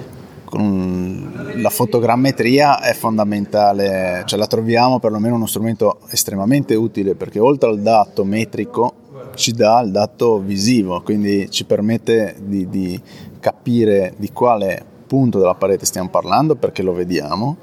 con 0.49 1.53
la 1.57 1.69
fotogrammetria 1.69 2.81
è 2.81 2.93
fondamentale, 2.93 4.23
cioè 4.25 4.39
la 4.39 4.47
troviamo 4.47 4.99
perlomeno 4.99 5.35
uno 5.35 5.45
strumento 5.45 5.99
estremamente 6.09 6.73
utile 6.73 7.13
perché 7.13 7.39
oltre 7.39 7.69
al 7.69 7.79
dato 7.79 8.23
metrico 8.23 8.93
ci 9.35 9.51
dà 9.51 9.79
il 9.81 9.91
dato 9.91 10.39
visivo, 10.39 11.01
quindi 11.01 11.51
ci 11.51 11.65
permette 11.65 12.35
di, 12.41 12.67
di 12.67 12.99
capire 13.39 14.13
di 14.17 14.31
quale 14.31 14.83
punto 15.05 15.37
della 15.37 15.53
parete 15.53 15.85
stiamo 15.85 16.09
parlando 16.09 16.55
perché 16.55 16.81
lo 16.81 16.93
vediamo 16.93 17.57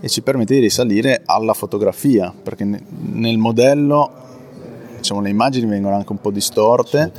e 0.00 0.08
ci 0.08 0.22
permette 0.22 0.54
di 0.54 0.60
risalire 0.60 1.22
alla 1.24 1.52
fotografia 1.52 2.32
perché 2.42 2.64
nel 2.64 3.38
modello 3.38 4.10
diciamo, 4.98 5.20
le 5.20 5.30
immagini 5.30 5.66
vengono 5.66 5.96
anche 5.96 6.12
un 6.12 6.20
po' 6.20 6.30
distorte 6.30 7.12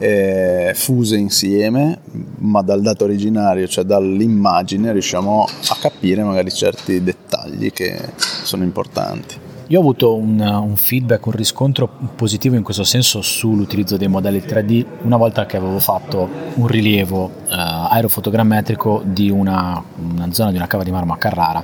eh, 0.00 0.72
fuse 0.74 1.16
insieme, 1.16 2.00
ma 2.38 2.62
dal 2.62 2.80
dato 2.80 3.04
originario, 3.04 3.68
cioè 3.68 3.84
dall'immagine, 3.84 4.92
riusciamo 4.92 5.44
a 5.44 5.76
capire 5.78 6.22
magari 6.22 6.50
certi 6.50 7.02
dettagli 7.02 7.70
che 7.70 7.98
sono 8.42 8.64
importanti. 8.64 9.48
Io 9.70 9.78
ho 9.78 9.82
avuto 9.82 10.16
un, 10.16 10.40
un, 10.40 10.74
feedback, 10.74 11.26
un 11.26 11.32
riscontro 11.32 11.88
positivo 12.16 12.56
in 12.56 12.64
questo 12.64 12.82
senso 12.82 13.22
sull'utilizzo 13.22 13.96
dei 13.96 14.08
modelli 14.08 14.40
3D 14.40 14.84
una 15.02 15.16
volta 15.16 15.46
che 15.46 15.56
avevo 15.56 15.78
fatto 15.78 16.28
un 16.54 16.66
rilievo 16.66 17.30
eh, 17.48 17.54
aerofotogrammetrico 17.54 19.00
di 19.04 19.30
una, 19.30 19.80
una, 20.12 20.32
zona 20.32 20.50
di 20.50 20.56
una 20.56 20.66
cava 20.66 20.82
di 20.82 20.90
marmo 20.90 21.12
a 21.12 21.18
Carrara 21.18 21.62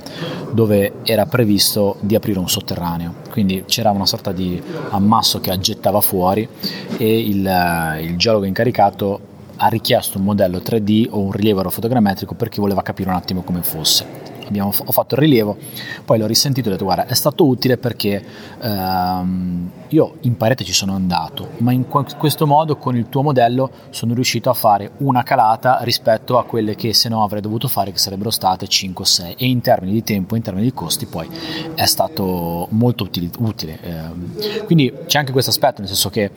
dove 0.53 0.99
era 1.03 1.27
previsto 1.27 1.97
di 1.99 2.15
aprire 2.15 2.39
un 2.39 2.49
sotterraneo. 2.49 3.13
Quindi 3.29 3.65
c'era 3.67 3.91
una 3.91 4.07
sorta 4.07 4.31
di 4.31 4.63
ammasso 4.91 5.41
che 5.41 5.51
aggettava 5.51 6.01
fuori 6.01 6.49
e 6.97 7.19
il, 7.19 7.99
il 8.03 8.17
geologo 8.17 8.45
incaricato 8.45 9.21
ha 9.57 9.67
richiesto 9.67 10.19
un 10.19 10.25
modello 10.25 10.59
3D 10.59 11.09
o 11.11 11.19
un 11.19 11.33
rilievo 11.33 11.59
aerofotogrammetrico 11.59 12.37
perché 12.37 12.61
voleva 12.61 12.83
capire 12.83 13.09
un 13.09 13.17
attimo 13.17 13.43
come 13.43 13.65
fosse 13.65 14.26
abbiamo, 14.47 14.73
ho 14.85 14.93
fatto 14.93 15.15
il 15.15 15.21
rilievo, 15.21 15.57
poi 16.05 16.19
l'ho 16.19 16.27
risentito 16.27 16.69
e 16.69 16.71
ho 16.71 16.75
detto 16.75 16.85
guarda 16.85 17.07
è 17.07 17.15
stato 17.15 17.47
utile 17.47 17.77
perché 17.77 18.25
ehm, 18.61 19.71
io 19.89 20.15
in 20.23 20.37
parete 20.37 20.65
ci 20.65 20.73
sono 20.73 20.95
andato, 20.95 21.51
ma 21.59 21.73
in 21.73 21.87
questo 21.87 22.47
modo 22.47 22.77
con 22.77 22.97
il 22.97 23.09
tuo 23.09 23.23
modello 23.23 23.71
sono 23.91 24.15
riuscito 24.15 24.51
a 24.51 24.55
fare 24.55 24.93
una 24.99 25.23
calata 25.23 25.79
rispetto 25.83 26.39
a 26.39 26.45
quelle 26.45 26.75
che 26.75 26.93
se 26.93 27.09
no 27.09 27.23
avrei 27.23 27.41
dovuto 27.41 27.69
fare 27.69 27.93
che 27.93 27.99
sarebbero 27.99 28.31
state 28.31 28.67
5 28.67 29.05
o 29.05 29.07
6 29.07 29.35
e 29.39 29.47
in 29.47 29.61
termini 29.61 29.93
di 29.93 30.03
tempo, 30.03 30.37
in 30.37 30.43
termini 30.43 30.65
di 30.65 30.73
costi 30.73 31.07
poi 31.07 31.29
è 31.75 31.85
stato 31.87 32.67
molto 32.71 33.05
utile. 33.05 33.31
utile. 33.39 33.79
Eh, 33.81 34.65
quindi 34.65 34.93
c'è 35.07 35.19
anche 35.19 35.33
questo 35.33 35.51
aspetto, 35.51 35.81
nel 35.81 35.89
senso 35.89 36.11
che 36.11 36.31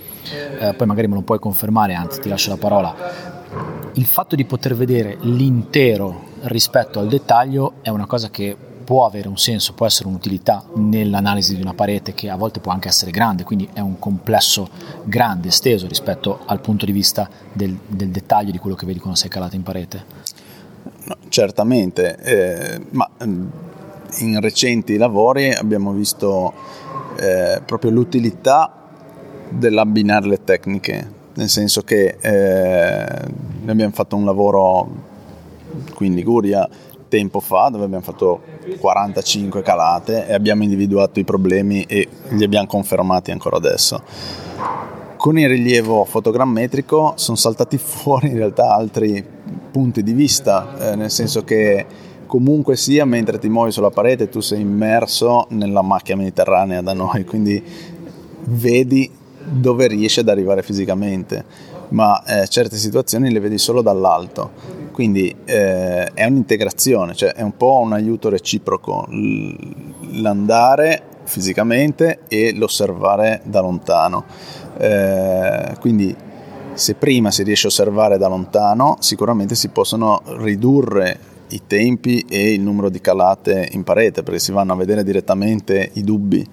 eh, 0.59 0.73
poi 0.73 0.87
magari 0.87 1.07
me 1.07 1.15
lo 1.15 1.21
puoi 1.21 1.39
confermare, 1.39 1.93
anzi 1.93 2.19
ti 2.19 2.29
lascio 2.29 2.49
la 2.49 2.57
parola, 2.57 3.38
il 3.93 4.05
fatto 4.05 4.35
di 4.35 4.45
poter 4.45 4.75
vedere 4.75 5.17
l'intero 5.21 6.27
rispetto 6.43 6.99
al 6.99 7.07
dettaglio 7.07 7.73
è 7.81 7.89
una 7.89 8.05
cosa 8.05 8.29
che 8.29 8.55
può 8.89 9.05
avere 9.05 9.27
un 9.27 9.37
senso, 9.37 9.73
può 9.73 9.85
essere 9.85 10.07
un'utilità 10.07 10.63
nell'analisi 10.75 11.55
di 11.55 11.61
una 11.61 11.75
parete 11.75 12.15
che 12.15 12.27
a 12.27 12.35
volte 12.35 12.59
può 12.59 12.71
anche 12.71 12.87
essere 12.87 13.11
grande, 13.11 13.43
quindi 13.43 13.69
è 13.71 13.81
un 13.81 13.99
complesso 13.99 14.67
grande, 15.03 15.49
esteso 15.49 15.87
rispetto 15.87 16.39
al 16.45 16.59
punto 16.59 16.85
di 16.85 16.91
vista 16.91 17.29
del, 17.53 17.77
del 17.85 18.09
dettaglio 18.09 18.49
di 18.49 18.57
quello 18.57 18.75
che 18.75 18.87
vedi 18.87 18.97
quando 18.97 19.17
sei 19.17 19.29
calato 19.29 19.55
in 19.55 19.61
parete. 19.61 20.03
No, 21.03 21.17
certamente, 21.27 22.17
eh, 22.17 22.81
ma 22.89 23.07
mm, 23.23 23.47
in 24.21 24.41
recenti 24.41 24.97
lavori 24.97 25.53
abbiamo 25.53 25.91
visto 25.91 26.51
eh, 27.19 27.61
proprio 27.63 27.91
l'utilità 27.91 28.73
dell'abbinare 29.49 30.27
le 30.27 30.43
tecniche, 30.43 31.11
nel 31.39 31.50
senso 31.50 31.84
che 31.84 32.17
eh, 32.19 33.05
abbiamo 33.65 33.93
fatto 33.93 34.17
un 34.17 34.25
lavoro 34.25 34.88
qui 35.93 36.08
in 36.08 36.15
Liguria 36.15 36.67
tempo 37.08 37.39
fa 37.39 37.69
dove 37.69 37.86
abbiamo 37.86 38.03
fatto 38.03 38.41
45 38.77 39.62
calate 39.62 40.27
e 40.27 40.34
abbiamo 40.34 40.63
individuato 40.63 41.19
i 41.19 41.24
problemi 41.24 41.84
e 41.84 42.08
li 42.29 42.43
abbiamo 42.43 42.67
confermati 42.67 43.31
ancora 43.31 43.55
adesso. 43.55 44.03
Con 45.15 45.39
il 45.39 45.48
rilievo 45.48 46.03
fotogrammetrico 46.03 47.13
sono 47.15 47.38
saltati 47.38 47.77
fuori 47.79 48.27
in 48.27 48.36
realtà 48.36 48.74
altri 48.74 49.25
punti 49.72 50.03
di 50.03 50.12
vista, 50.12 50.91
eh, 50.91 50.96
nel 50.96 51.10
senso 51.10 51.43
che 51.46 51.86
comunque 52.25 52.75
sia 52.75 53.05
mentre 53.05 53.39
ti 53.39 53.48
muovi 53.48 53.72
sulla 53.72 53.89
parete 53.89 54.27
tu 54.27 54.41
sei 54.41 54.60
immerso 54.60 55.48
nella 55.50 55.81
macchia 55.81 56.17
mediterranea 56.17 56.81
da 56.81 56.93
noi, 56.93 57.24
quindi 57.24 57.63
vedi 58.43 59.18
dove 59.49 59.87
riesci 59.87 60.19
ad 60.19 60.29
arrivare 60.29 60.61
fisicamente, 60.63 61.43
ma 61.89 62.23
eh, 62.23 62.47
certe 62.47 62.77
situazioni 62.77 63.31
le 63.31 63.39
vedi 63.39 63.57
solo 63.57 63.81
dall'alto 63.81 64.77
quindi 64.99 65.33
eh, 65.45 66.11
è 66.11 66.25
un'integrazione, 66.25 67.15
cioè 67.15 67.31
è 67.31 67.41
un 67.41 67.55
po' 67.55 67.79
un 67.81 67.93
aiuto 67.93 68.27
reciproco 68.27 69.07
l'andare 69.09 71.03
fisicamente 71.23 72.23
e 72.27 72.53
l'osservare 72.53 73.39
da 73.45 73.61
lontano. 73.61 74.25
Eh, 74.77 75.77
quindi 75.79 76.13
Se 76.73 76.95
prima 76.95 77.29
si 77.29 77.43
riesce 77.43 77.67
a 77.67 77.69
osservare 77.69 78.17
da 78.17 78.27
lontano, 78.27 78.95
sicuramente 78.99 79.55
si 79.55 79.67
possono 79.67 80.21
ridurre 80.37 81.19
i 81.49 81.61
tempi 81.67 82.25
e 82.29 82.53
il 82.53 82.61
numero 82.61 82.89
di 82.89 83.01
calate 83.01 83.69
in 83.71 83.83
parete, 83.83 84.23
perché 84.23 84.39
si 84.39 84.51
vanno 84.53 84.73
a 84.73 84.75
vedere 84.77 85.03
direttamente 85.03 85.89
i 85.93 86.03
dubbi 86.03 86.47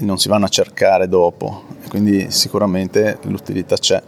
non 0.00 0.18
si 0.18 0.28
vanno 0.28 0.46
a 0.46 0.48
cercare 0.48 1.08
dopo, 1.08 1.64
quindi 1.88 2.30
sicuramente 2.30 3.18
l'utilità 3.22 3.76
c'è. 3.76 4.02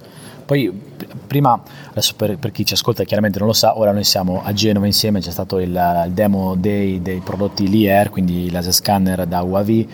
Poi 0.45 0.94
prima, 1.27 1.61
adesso 1.91 2.15
per, 2.17 2.39
per, 2.39 2.53
chi 2.53 2.65
ci 2.65 2.75
ascolta 2.75 3.05
chiaramente 3.05 3.39
non 3.39 3.49
lo 3.49 3.55
sa, 3.55 3.79
ora 3.79 3.93
noi 3.93 4.05
siamo 4.05 4.43
a 4.45 4.53
Genova 4.53 4.87
insieme, 4.87 5.21
c'è 5.21 5.31
stato 5.31 5.59
il, 5.59 5.71
il 6.07 6.13
demo 6.13 6.55
day 6.57 7.01
dei 7.01 7.21
prodotti 7.21 7.69
Lier, 7.69 8.11
quindi 8.11 8.51
laser 8.51 8.73
scanner 8.73 9.27
da 9.27 9.43
UAV, 9.43 9.69
eh, 9.69 9.87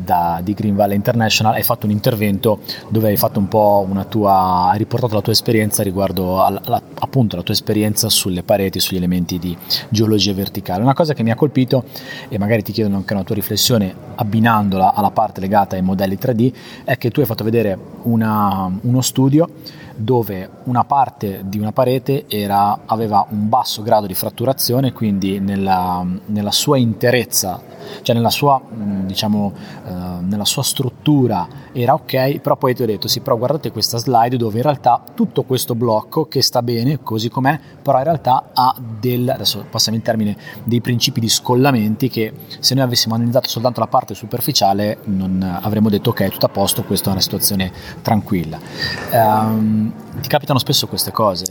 da, 0.00 0.40
di 0.42 0.54
Green 0.54 0.74
Valley 0.74 0.96
International, 0.96 1.54
hai 1.54 1.62
fatto 1.62 1.86
un 1.86 1.92
intervento 1.92 2.60
dove 2.88 3.08
hai 3.08 3.16
fatto 3.16 3.38
un 3.38 3.48
po' 3.48 3.84
una 3.88 4.04
tua, 4.04 4.70
hai 4.70 4.78
riportato 4.78 5.14
la 5.14 5.22
tua 5.22 5.32
esperienza 5.32 5.82
riguardo 5.82 6.42
alla, 6.42 6.60
alla, 6.64 6.82
appunto 7.00 7.36
la 7.36 7.42
tua 7.42 7.54
esperienza 7.54 8.08
sulle 8.08 8.42
pareti, 8.42 8.80
sugli 8.80 8.98
elementi 8.98 9.38
di 9.38 9.56
geologia 9.88 10.32
verticale. 10.32 10.82
Una 10.82 10.94
cosa 10.94 11.14
che 11.14 11.22
mi 11.22 11.30
ha 11.30 11.34
colpito 11.34 11.84
e 12.28 12.38
magari 12.38 12.62
ti 12.62 12.72
chiedo 12.72 12.94
anche 12.94 13.12
una 13.12 13.24
tua 13.24 13.34
riflessione 13.34 13.94
abbinandola 14.16 14.94
alla 14.94 15.10
parte 15.10 15.40
legata 15.40 15.76
ai 15.76 15.82
modelli 15.82 16.16
3D 16.20 16.52
è 16.84 16.96
che 16.96 17.10
tu 17.10 17.20
hai 17.20 17.26
fatto 17.26 17.44
vedere 17.44 17.78
una, 18.02 18.70
uno 18.82 19.00
studio 19.00 19.48
dove 19.96 20.45
una 20.64 20.84
parte 20.84 21.42
di 21.44 21.58
una 21.58 21.72
parete 21.72 22.24
era, 22.28 22.80
aveva 22.86 23.26
un 23.30 23.48
basso 23.48 23.82
grado 23.82 24.06
di 24.06 24.14
fratturazione, 24.14 24.92
quindi 24.92 25.38
nella, 25.38 26.04
nella 26.26 26.50
sua 26.50 26.78
interezza, 26.78 27.60
cioè 28.02 28.14
nella 28.14 28.30
sua, 28.30 28.60
diciamo, 28.70 29.52
eh, 29.86 29.90
nella 30.20 30.44
sua 30.44 30.62
struttura 30.62 31.46
era 31.72 31.94
ok, 31.94 32.38
però 32.38 32.56
poi 32.56 32.74
ti 32.74 32.82
ho 32.82 32.86
detto 32.86 33.06
sì, 33.06 33.20
però 33.20 33.36
guardate 33.36 33.70
questa 33.70 33.98
slide 33.98 34.36
dove 34.36 34.56
in 34.56 34.62
realtà 34.62 35.02
tutto 35.14 35.42
questo 35.42 35.74
blocco 35.74 36.26
che 36.26 36.42
sta 36.42 36.62
bene 36.62 37.00
così 37.02 37.28
com'è, 37.28 37.58
però 37.82 37.98
in 37.98 38.04
realtà 38.04 38.50
ha 38.54 38.74
del, 38.78 39.28
adesso 39.28 39.64
passiamo 39.68 39.98
in 39.98 40.02
termine, 40.02 40.36
dei 40.64 40.80
principi 40.80 41.20
di 41.20 41.28
scollamenti 41.28 42.08
che 42.08 42.32
se 42.58 42.74
noi 42.74 42.84
avessimo 42.84 43.14
analizzato 43.14 43.48
soltanto 43.48 43.80
la 43.80 43.86
parte 43.86 44.14
superficiale 44.14 44.98
non 45.04 45.42
avremmo 45.62 45.90
detto 45.90 46.10
ok, 46.10 46.28
tutto 46.28 46.46
a 46.46 46.48
posto, 46.48 46.82
questa 46.82 47.10
è 47.10 47.12
una 47.12 47.20
situazione 47.20 47.70
tranquilla. 48.02 48.58
Um, 49.12 49.92
ti 50.26 50.32
capitano 50.32 50.58
spesso 50.58 50.88
queste 50.88 51.12
cose? 51.12 51.44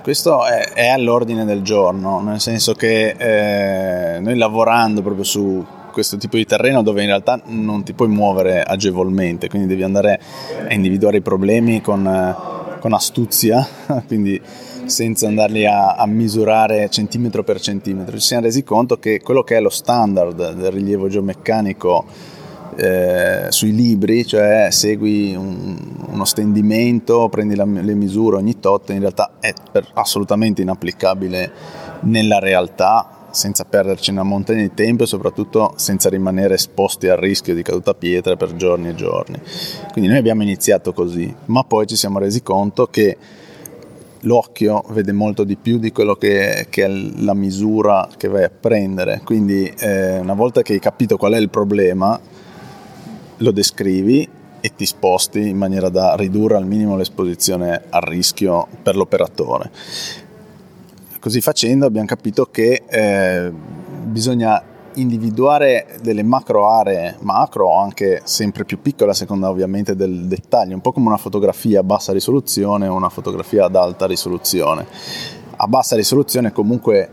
Questo 0.00 0.46
è, 0.46 0.72
è 0.72 0.88
all'ordine 0.88 1.44
del 1.44 1.62
giorno, 1.62 2.20
nel 2.20 2.40
senso 2.40 2.72
che 2.74 3.14
eh, 3.18 4.20
noi 4.20 4.36
lavorando 4.36 5.02
proprio 5.02 5.24
su 5.24 5.66
questo 5.90 6.16
tipo 6.16 6.36
di 6.36 6.44
terreno 6.44 6.82
dove 6.82 7.00
in 7.00 7.08
realtà 7.08 7.40
non 7.46 7.82
ti 7.82 7.92
puoi 7.92 8.08
muovere 8.08 8.62
agevolmente, 8.62 9.48
quindi 9.48 9.66
devi 9.66 9.82
andare 9.82 10.20
a 10.68 10.72
individuare 10.72 11.16
i 11.16 11.22
problemi 11.22 11.80
con, 11.80 12.36
con 12.78 12.92
astuzia, 12.92 13.66
quindi 14.06 14.40
senza 14.84 15.26
andarli 15.26 15.66
a, 15.66 15.94
a, 15.94 16.06
misurare 16.06 16.88
centimetro 16.90 17.42
per 17.42 17.60
centimetro. 17.60 18.16
Ci 18.16 18.26
siamo 18.26 18.44
resi 18.44 18.62
conto 18.62 18.98
che 18.98 19.20
quello 19.22 19.42
che 19.42 19.56
è 19.56 19.60
lo 19.60 19.70
standard 19.70 20.52
del 20.52 20.70
rilievo 20.70 21.08
geomeccanico 21.08 22.04
eh, 22.76 23.46
sui 23.48 23.74
libri, 23.74 24.26
cioè 24.26 24.68
segui 24.70 25.34
un, 25.34 25.76
uno 26.08 26.24
stendimento, 26.24 27.28
prendi 27.28 27.54
la, 27.54 27.64
le 27.64 27.94
misure 27.94 28.36
ogni 28.36 28.58
tot, 28.58 28.90
in 28.90 29.00
realtà 29.00 29.32
è 29.40 29.52
per, 29.70 29.88
assolutamente 29.94 30.62
inapplicabile 30.62 31.52
nella 32.00 32.38
realtà 32.38 33.14
senza 33.30 33.64
perderci 33.64 34.10
una 34.10 34.22
montagna 34.22 34.62
di 34.62 34.72
tempo 34.74 35.02
e 35.02 35.06
soprattutto 35.06 35.72
senza 35.76 36.08
rimanere 36.08 36.54
esposti 36.54 37.08
al 37.08 37.18
rischio 37.18 37.54
di 37.54 37.62
caduta 37.62 37.92
pietra 37.92 38.36
per 38.36 38.54
giorni 38.54 38.88
e 38.88 38.94
giorni. 38.94 39.40
Quindi 39.90 40.08
noi 40.08 40.18
abbiamo 40.18 40.42
iniziato 40.42 40.92
così, 40.92 41.34
ma 41.46 41.64
poi 41.64 41.86
ci 41.86 41.96
siamo 41.96 42.18
resi 42.18 42.42
conto 42.42 42.86
che 42.86 43.16
l'occhio 44.20 44.84
vede 44.88 45.12
molto 45.12 45.44
di 45.44 45.56
più 45.56 45.78
di 45.78 45.92
quello 45.92 46.14
che, 46.14 46.66
che 46.70 46.84
è 46.84 46.88
la 46.88 47.34
misura 47.34 48.08
che 48.16 48.28
vai 48.28 48.44
a 48.44 48.50
prendere. 48.50 49.20
Quindi 49.24 49.72
eh, 49.78 50.18
una 50.18 50.34
volta 50.34 50.62
che 50.62 50.74
hai 50.74 50.80
capito 50.80 51.16
qual 51.16 51.32
è 51.32 51.38
il 51.38 51.50
problema, 51.50 52.18
lo 53.38 53.50
descrivi 53.50 54.28
e 54.60 54.74
ti 54.74 54.86
sposti 54.86 55.48
in 55.48 55.58
maniera 55.58 55.88
da 55.88 56.14
ridurre 56.14 56.56
al 56.56 56.66
minimo 56.66 56.96
l'esposizione 56.96 57.82
al 57.90 58.00
rischio 58.02 58.66
per 58.82 58.96
l'operatore. 58.96 59.70
Così 61.20 61.40
facendo 61.40 61.86
abbiamo 61.86 62.06
capito 62.06 62.46
che 62.50 62.82
eh, 62.86 63.52
bisogna 64.04 64.62
individuare 64.94 65.98
delle 66.00 66.22
macro 66.22 66.68
aree, 66.68 67.16
macro 67.20 67.68
o 67.68 67.78
anche 67.78 68.20
sempre 68.24 68.64
più 68.64 68.80
piccole 68.80 69.10
a 69.10 69.14
seconda 69.14 69.50
ovviamente 69.50 69.96
del 69.96 70.26
dettaglio, 70.26 70.74
un 70.74 70.80
po' 70.80 70.92
come 70.92 71.08
una 71.08 71.16
fotografia 71.16 71.80
a 71.80 71.82
bassa 71.82 72.12
risoluzione 72.12 72.86
o 72.86 72.94
una 72.94 73.08
fotografia 73.08 73.64
ad 73.64 73.76
alta 73.76 74.06
risoluzione. 74.06 74.86
A 75.56 75.66
bassa 75.66 75.96
risoluzione 75.96 76.52
comunque 76.52 77.10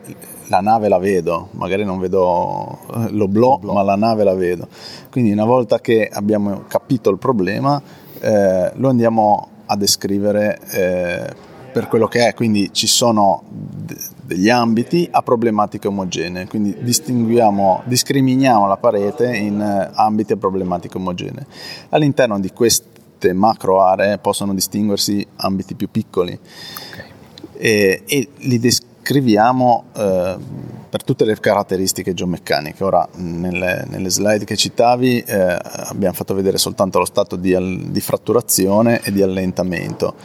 la 0.51 0.59
nave 0.59 0.89
la 0.89 0.97
vedo, 0.97 1.47
magari 1.51 1.85
non 1.85 1.97
vedo 1.97 2.79
eh, 2.93 3.09
l'oblò, 3.11 3.57
ma 3.63 3.81
la 3.83 3.95
nave 3.95 4.25
la 4.25 4.35
vedo. 4.35 4.67
Quindi 5.09 5.31
una 5.31 5.45
volta 5.45 5.79
che 5.79 6.09
abbiamo 6.11 6.63
capito 6.67 7.09
il 7.09 7.17
problema, 7.17 7.81
eh, 8.19 8.71
lo 8.75 8.89
andiamo 8.89 9.47
a 9.65 9.77
descrivere 9.77 10.59
eh, 10.71 11.33
per 11.71 11.87
quello 11.87 12.09
che 12.09 12.27
è, 12.27 12.33
quindi 12.33 12.73
ci 12.73 12.85
sono 12.85 13.43
d- 13.47 13.95
degli 14.25 14.49
ambiti 14.49 15.07
a 15.09 15.21
problematiche 15.21 15.87
omogenee, 15.87 16.47
quindi 16.47 16.75
distinguiamo, 16.81 17.83
discriminiamo 17.85 18.67
la 18.67 18.75
parete 18.75 19.33
in 19.33 19.61
eh, 19.61 19.89
ambiti 19.93 20.33
a 20.33 20.37
problematiche 20.37 20.97
omogenee. 20.97 21.45
All'interno 21.89 22.37
di 22.41 22.51
queste 22.51 23.31
macro 23.31 23.81
aree 23.83 24.17
possono 24.17 24.53
distinguersi 24.53 25.25
ambiti 25.37 25.75
più 25.75 25.89
piccoli 25.89 26.37
okay. 26.91 27.05
e, 27.53 28.03
e 28.05 28.27
li 28.35 28.59
descriviamo 28.59 28.89
scriviamo 29.11 29.83
eh, 29.93 30.37
per 30.89 31.03
tutte 31.03 31.25
le 31.25 31.37
caratteristiche 31.37 32.13
geomeccaniche. 32.13 32.81
Ora, 32.83 33.05
nelle, 33.15 33.85
nelle 33.89 34.09
slide 34.09 34.45
che 34.45 34.55
citavi, 34.55 35.19
eh, 35.19 35.57
abbiamo 35.87 36.13
fatto 36.13 36.33
vedere 36.33 36.57
soltanto 36.57 36.99
lo 36.99 37.05
stato 37.05 37.35
di, 37.35 37.89
di, 37.89 37.99
fratturazione 37.99 39.01
e 39.01 39.11
di 39.11 39.21
allentamento. 39.21 40.15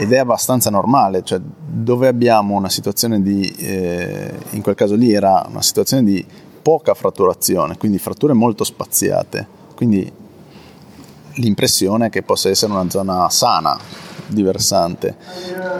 Ed 0.00 0.12
è 0.12 0.18
abbastanza 0.18 0.68
normale, 0.70 1.22
cioè 1.22 1.40
dove 1.40 2.08
abbiamo 2.08 2.56
una 2.56 2.68
situazione 2.68 3.22
di, 3.22 3.48
eh, 3.58 4.32
in 4.50 4.62
quel 4.62 4.74
caso 4.74 4.96
lì 4.96 5.12
era 5.12 5.46
una 5.48 5.62
situazione 5.62 6.02
di 6.02 6.24
poca 6.60 6.94
fratturazione, 6.94 7.76
quindi 7.76 7.98
fratture 7.98 8.32
molto 8.32 8.64
spaziate, 8.64 9.46
quindi 9.76 10.10
l'impressione 11.34 12.06
è 12.06 12.10
che 12.10 12.22
possa 12.22 12.48
essere 12.48 12.72
una 12.72 12.88
zona 12.88 13.28
sana, 13.28 13.78
di 14.26 14.42
versante, 14.42 15.16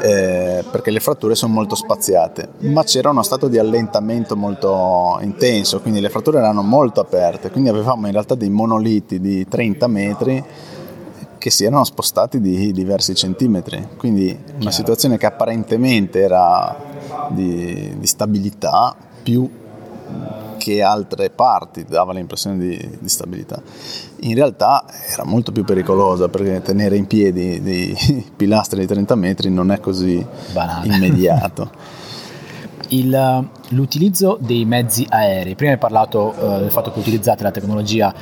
eh, 0.03 0.65
perché 0.71 0.91
le 0.91 1.01
fratture 1.01 1.35
sono 1.35 1.53
molto 1.53 1.75
spaziate, 1.75 2.51
ma 2.61 2.83
c'era 2.85 3.11
uno 3.11 3.23
stato 3.23 3.49
di 3.49 3.59
allentamento 3.59 4.37
molto 4.37 5.19
intenso, 5.23 5.81
quindi 5.81 6.01
le 6.01 6.09
fratture 6.09 6.39
erano 6.39 6.63
molto 6.63 7.01
aperte, 7.01 7.51
quindi 7.51 7.71
avevamo 7.71 8.07
in 8.07 8.13
realtà 8.13 8.35
dei 8.35 8.51
monoliti 8.51 9.21
di 9.21 9.47
30 9.47 9.87
metri 9.87 10.45
che 11.39 11.51
si 11.51 11.65
erano 11.65 11.85
spostati 11.85 12.41
di 12.41 12.73
diversi 12.73 13.15
centimetri, 13.15 13.89
quindi 13.97 14.37
una 14.61 14.71
situazione 14.71 15.19
che 15.19 15.27
apparentemente 15.27 16.21
era 16.21 16.75
di, 17.29 17.95
di 17.99 18.07
stabilità 18.07 18.97
più 19.23 19.49
che 20.65 20.83
altre 20.83 21.31
parti 21.31 21.85
dava 21.85 22.13
l'impressione 22.13 22.57
di, 22.57 22.99
di, 22.99 23.09
stabilità. 23.09 23.61
In 24.21 24.35
realtà 24.35 24.85
era 25.13 25.25
molto 25.25 25.53
più 25.53 25.65
pericolosa 25.65 26.29
perché 26.29 26.63
tenere 26.63 26.97
in 26.97 27.07
piedi 27.07 27.61
dei 27.61 27.95
pilastri 28.35 28.81
di 28.81 28.87
30 28.87 29.15
metri 29.15 29.51
non 29.51 29.71
è 29.71 29.81
così 29.81 30.25
Banale. 30.53 30.95
immediato. 30.95 31.71
Il, 32.89 33.49
l'utilizzo 33.69 34.39
dei 34.41 34.65
mezzi 34.65 35.07
aerei, 35.09 35.55
prima 35.55 35.73
hai 35.73 35.79
parlato 35.79 36.35
uh, 36.37 36.59
del 36.59 36.71
fatto 36.71 36.93
che 36.93 36.99
utilizzate 36.99 37.43
la 37.43 37.51
tecnologia 37.51 38.15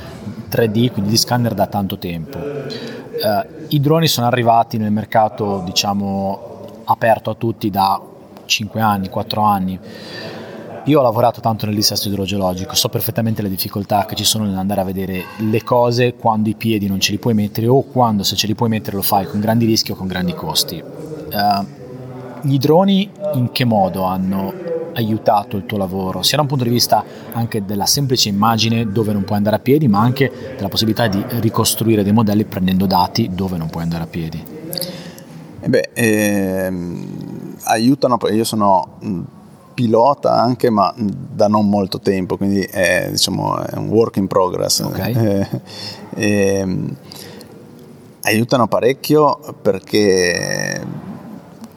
3D, 0.50 0.92
quindi 0.92 1.10
di 1.10 1.16
scanner 1.16 1.52
da 1.52 1.66
tanto 1.66 1.98
tempo. 1.98 2.38
Uh, 2.38 3.64
I 3.68 3.80
droni 3.80 4.06
sono 4.06 4.28
arrivati 4.28 4.78
nel 4.78 4.92
mercato, 4.92 5.62
diciamo, 5.64 6.82
aperto 6.84 7.30
a 7.30 7.34
tutti 7.34 7.70
da 7.70 8.00
5 8.44 8.80
anni, 8.80 9.08
4 9.08 9.42
anni 9.42 9.78
io 10.84 10.98
ho 10.98 11.02
lavorato 11.02 11.40
tanto 11.40 11.66
nel 11.66 11.76
dissesto 11.76 12.08
idrogeologico, 12.08 12.74
so 12.74 12.88
perfettamente 12.88 13.40
le 13.40 13.48
difficoltà 13.48 14.04
che 14.04 14.16
ci 14.16 14.24
sono 14.24 14.44
nell'andare 14.44 14.80
a 14.80 14.84
vedere 14.84 15.24
le 15.38 15.62
cose 15.62 16.14
quando 16.14 16.48
i 16.48 16.54
piedi 16.54 16.88
non 16.88 16.98
ce 16.98 17.12
li 17.12 17.18
puoi 17.18 17.34
mettere 17.34 17.68
o 17.68 17.82
quando 17.82 18.24
se 18.24 18.34
ce 18.34 18.48
li 18.48 18.54
puoi 18.54 18.68
mettere 18.68 18.96
lo 18.96 19.02
fai 19.02 19.26
con 19.26 19.38
grandi 19.38 19.64
rischi 19.64 19.92
o 19.92 19.94
con 19.94 20.08
grandi 20.08 20.34
costi. 20.34 20.82
Uh, 20.82 21.66
gli 22.42 22.58
droni 22.58 23.08
in 23.34 23.52
che 23.52 23.64
modo 23.64 24.02
hanno 24.02 24.52
aiutato 24.94 25.56
il 25.56 25.66
tuo 25.66 25.78
lavoro, 25.78 26.22
sia 26.22 26.36
da 26.36 26.42
un 26.42 26.48
punto 26.48 26.64
di 26.64 26.70
vista 26.70 27.04
anche 27.32 27.64
della 27.64 27.86
semplice 27.86 28.28
immagine 28.28 28.90
dove 28.90 29.12
non 29.12 29.22
puoi 29.22 29.38
andare 29.38 29.56
a 29.56 29.60
piedi, 29.60 29.86
ma 29.86 30.00
anche 30.00 30.54
della 30.56 30.68
possibilità 30.68 31.06
di 31.06 31.24
ricostruire 31.40 32.02
dei 32.02 32.12
modelli 32.12 32.44
prendendo 32.44 32.86
dati 32.86 33.30
dove 33.32 33.56
non 33.56 33.70
puoi 33.70 33.84
andare 33.84 34.02
a 34.02 34.06
piedi? 34.06 34.44
Eh 35.60 35.68
beh, 35.68 35.90
ehm, 35.92 37.54
aiutano, 37.62 38.18
io 38.32 38.44
sono 38.44 38.98
pilota 39.72 40.32
anche 40.32 40.70
ma 40.70 40.92
da 40.96 41.48
non 41.48 41.68
molto 41.68 42.00
tempo 42.00 42.36
quindi 42.36 42.60
è, 42.60 43.08
diciamo, 43.10 43.58
è 43.58 43.76
un 43.76 43.88
work 43.88 44.16
in 44.16 44.26
progress 44.26 44.80
okay. 44.80 45.14
eh, 45.16 45.48
eh, 46.14 46.78
aiutano 48.22 48.68
parecchio 48.68 49.38
perché 49.60 50.80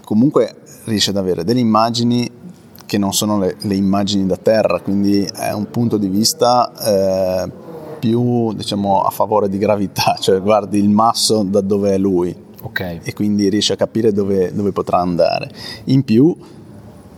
comunque 0.03 0.55
riesce 0.86 1.10
ad 1.10 1.17
avere 1.17 1.43
delle 1.43 1.60
immagini 1.60 2.43
che 2.86 2.97
non 2.97 3.13
sono 3.13 3.39
le, 3.39 3.55
le 3.62 3.75
immagini 3.75 4.25
da 4.25 4.38
terra, 4.38 4.79
quindi 4.79 5.23
è 5.23 5.51
un 5.51 5.69
punto 5.69 5.97
di 5.97 6.08
vista 6.08 6.71
eh, 6.79 7.51
più 7.99 8.53
diciamo, 8.53 9.01
a 9.01 9.10
favore 9.10 9.49
di 9.49 9.58
gravità, 9.58 10.15
cioè 10.21 10.41
guardi 10.41 10.79
il 10.79 10.89
masso 10.89 11.43
da 11.43 11.62
dove 11.62 11.93
è 11.93 11.97
lui 11.97 12.36
okay. 12.62 12.99
e 13.03 13.13
quindi 13.13 13.49
riesci 13.49 13.71
a 13.71 13.75
capire 13.75 14.12
dove, 14.12 14.53
dove, 14.53 14.71
potrà 14.71 14.99
andare. 14.99 15.49
In 15.86 16.03
più 16.03 16.36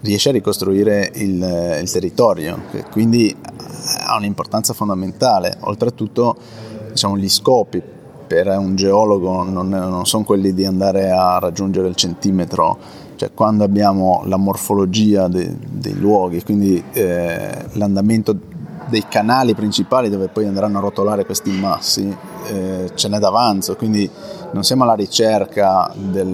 riesce 0.07 0.29
a 0.29 0.31
ricostruire 0.31 1.11
il, 1.15 1.79
il 1.81 1.91
territorio, 1.91 2.61
quindi 2.91 3.35
ha 4.05 4.15
un'importanza 4.15 4.73
fondamentale. 4.73 5.57
Oltretutto 5.61 6.35
diciamo, 6.91 7.17
gli 7.17 7.27
scopi 7.27 7.83
per 8.27 8.47
un 8.47 8.75
geologo 8.75 9.43
non, 9.43 9.67
non 9.67 10.05
sono 10.05 10.23
quelli 10.23 10.53
di 10.53 10.65
andare 10.65 11.11
a 11.11 11.39
raggiungere 11.39 11.89
il 11.89 11.95
centimetro, 11.95 12.77
cioè 13.15 13.33
quando 13.33 13.65
abbiamo 13.65 14.21
la 14.25 14.37
morfologia 14.37 15.27
de, 15.27 15.53
dei 15.59 15.97
luoghi, 15.97 16.41
quindi 16.41 16.81
eh, 16.93 17.65
l'andamento 17.73 18.35
dei 18.89 19.03
canali 19.09 19.53
principali 19.53 20.09
dove 20.09 20.29
poi 20.29 20.45
andranno 20.45 20.77
a 20.77 20.81
rotolare 20.81 21.25
questi 21.25 21.51
massi, 21.51 22.15
eh, 22.47 22.91
ce 22.93 23.07
n'è 23.09 23.19
d'avanzo, 23.19 23.75
quindi 23.75 24.09
non 24.51 24.63
siamo 24.63 24.83
alla 24.83 24.93
ricerca 24.93 25.91
del, 25.93 26.31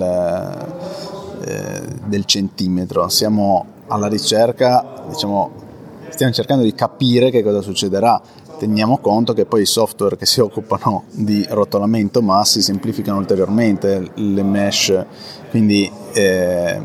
eh, 1.43 1.81
del 2.05 2.25
centimetro, 2.25 3.07
siamo 3.09 3.65
alla 3.87 4.07
ricerca, 4.07 5.03
diciamo, 5.09 5.51
stiamo 6.09 6.33
cercando 6.33 6.63
di 6.63 6.73
capire 6.73 7.29
che 7.29 7.43
cosa 7.43 7.61
succederà. 7.61 8.21
Teniamo 8.57 8.99
conto 8.99 9.33
che 9.33 9.45
poi 9.45 9.63
i 9.63 9.65
software 9.65 10.15
che 10.15 10.25
si 10.25 10.39
occupano 10.41 11.03
di 11.11 11.45
rotolamento 11.49 12.21
massi 12.21 12.61
semplificano 12.61 13.17
ulteriormente 13.17 14.11
le 14.13 14.43
mesh, 14.43 15.05
quindi 15.49 15.91
eh, 16.13 16.79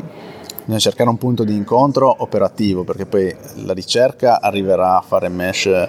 bisogna 0.61 0.79
cercare 0.79 1.09
un 1.09 1.19
punto 1.19 1.45
di 1.45 1.55
incontro 1.55 2.15
operativo 2.19 2.85
perché 2.85 3.07
poi 3.07 3.35
la 3.65 3.73
ricerca 3.73 4.41
arriverà 4.41 4.97
a 4.97 5.03
fare 5.03 5.29
mesh 5.29 5.89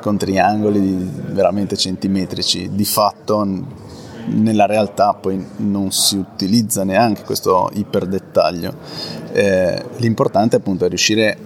con 0.00 0.16
triangoli 0.16 1.10
veramente 1.30 1.76
centimetrici, 1.76 2.70
di 2.72 2.84
fatto 2.84 3.42
nella 4.28 4.66
realtà 4.66 5.14
poi 5.14 5.44
non 5.56 5.90
si 5.90 6.16
utilizza 6.16 6.84
neanche 6.84 7.22
questo 7.22 7.70
iperdettaglio. 7.72 8.74
Eh, 9.32 9.84
l'importante 9.96 10.56
appunto 10.56 10.84
è 10.84 10.88
riuscire 10.88 11.36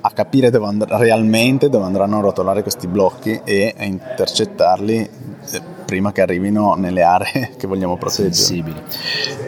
a 0.00 0.10
capire 0.10 0.50
dove 0.50 0.66
and- 0.66 0.86
realmente 0.88 1.68
dove 1.68 1.84
andranno 1.84 2.18
a 2.18 2.20
rotolare 2.20 2.62
questi 2.62 2.86
blocchi 2.86 3.40
e 3.44 3.74
a 3.76 3.84
intercettarli 3.84 5.10
eh, 5.50 5.60
prima 5.84 6.12
che 6.12 6.22
arrivino 6.22 6.74
nelle 6.74 7.02
aree 7.02 7.52
che 7.58 7.66
vogliamo 7.66 7.96
proteggere. 7.96 8.74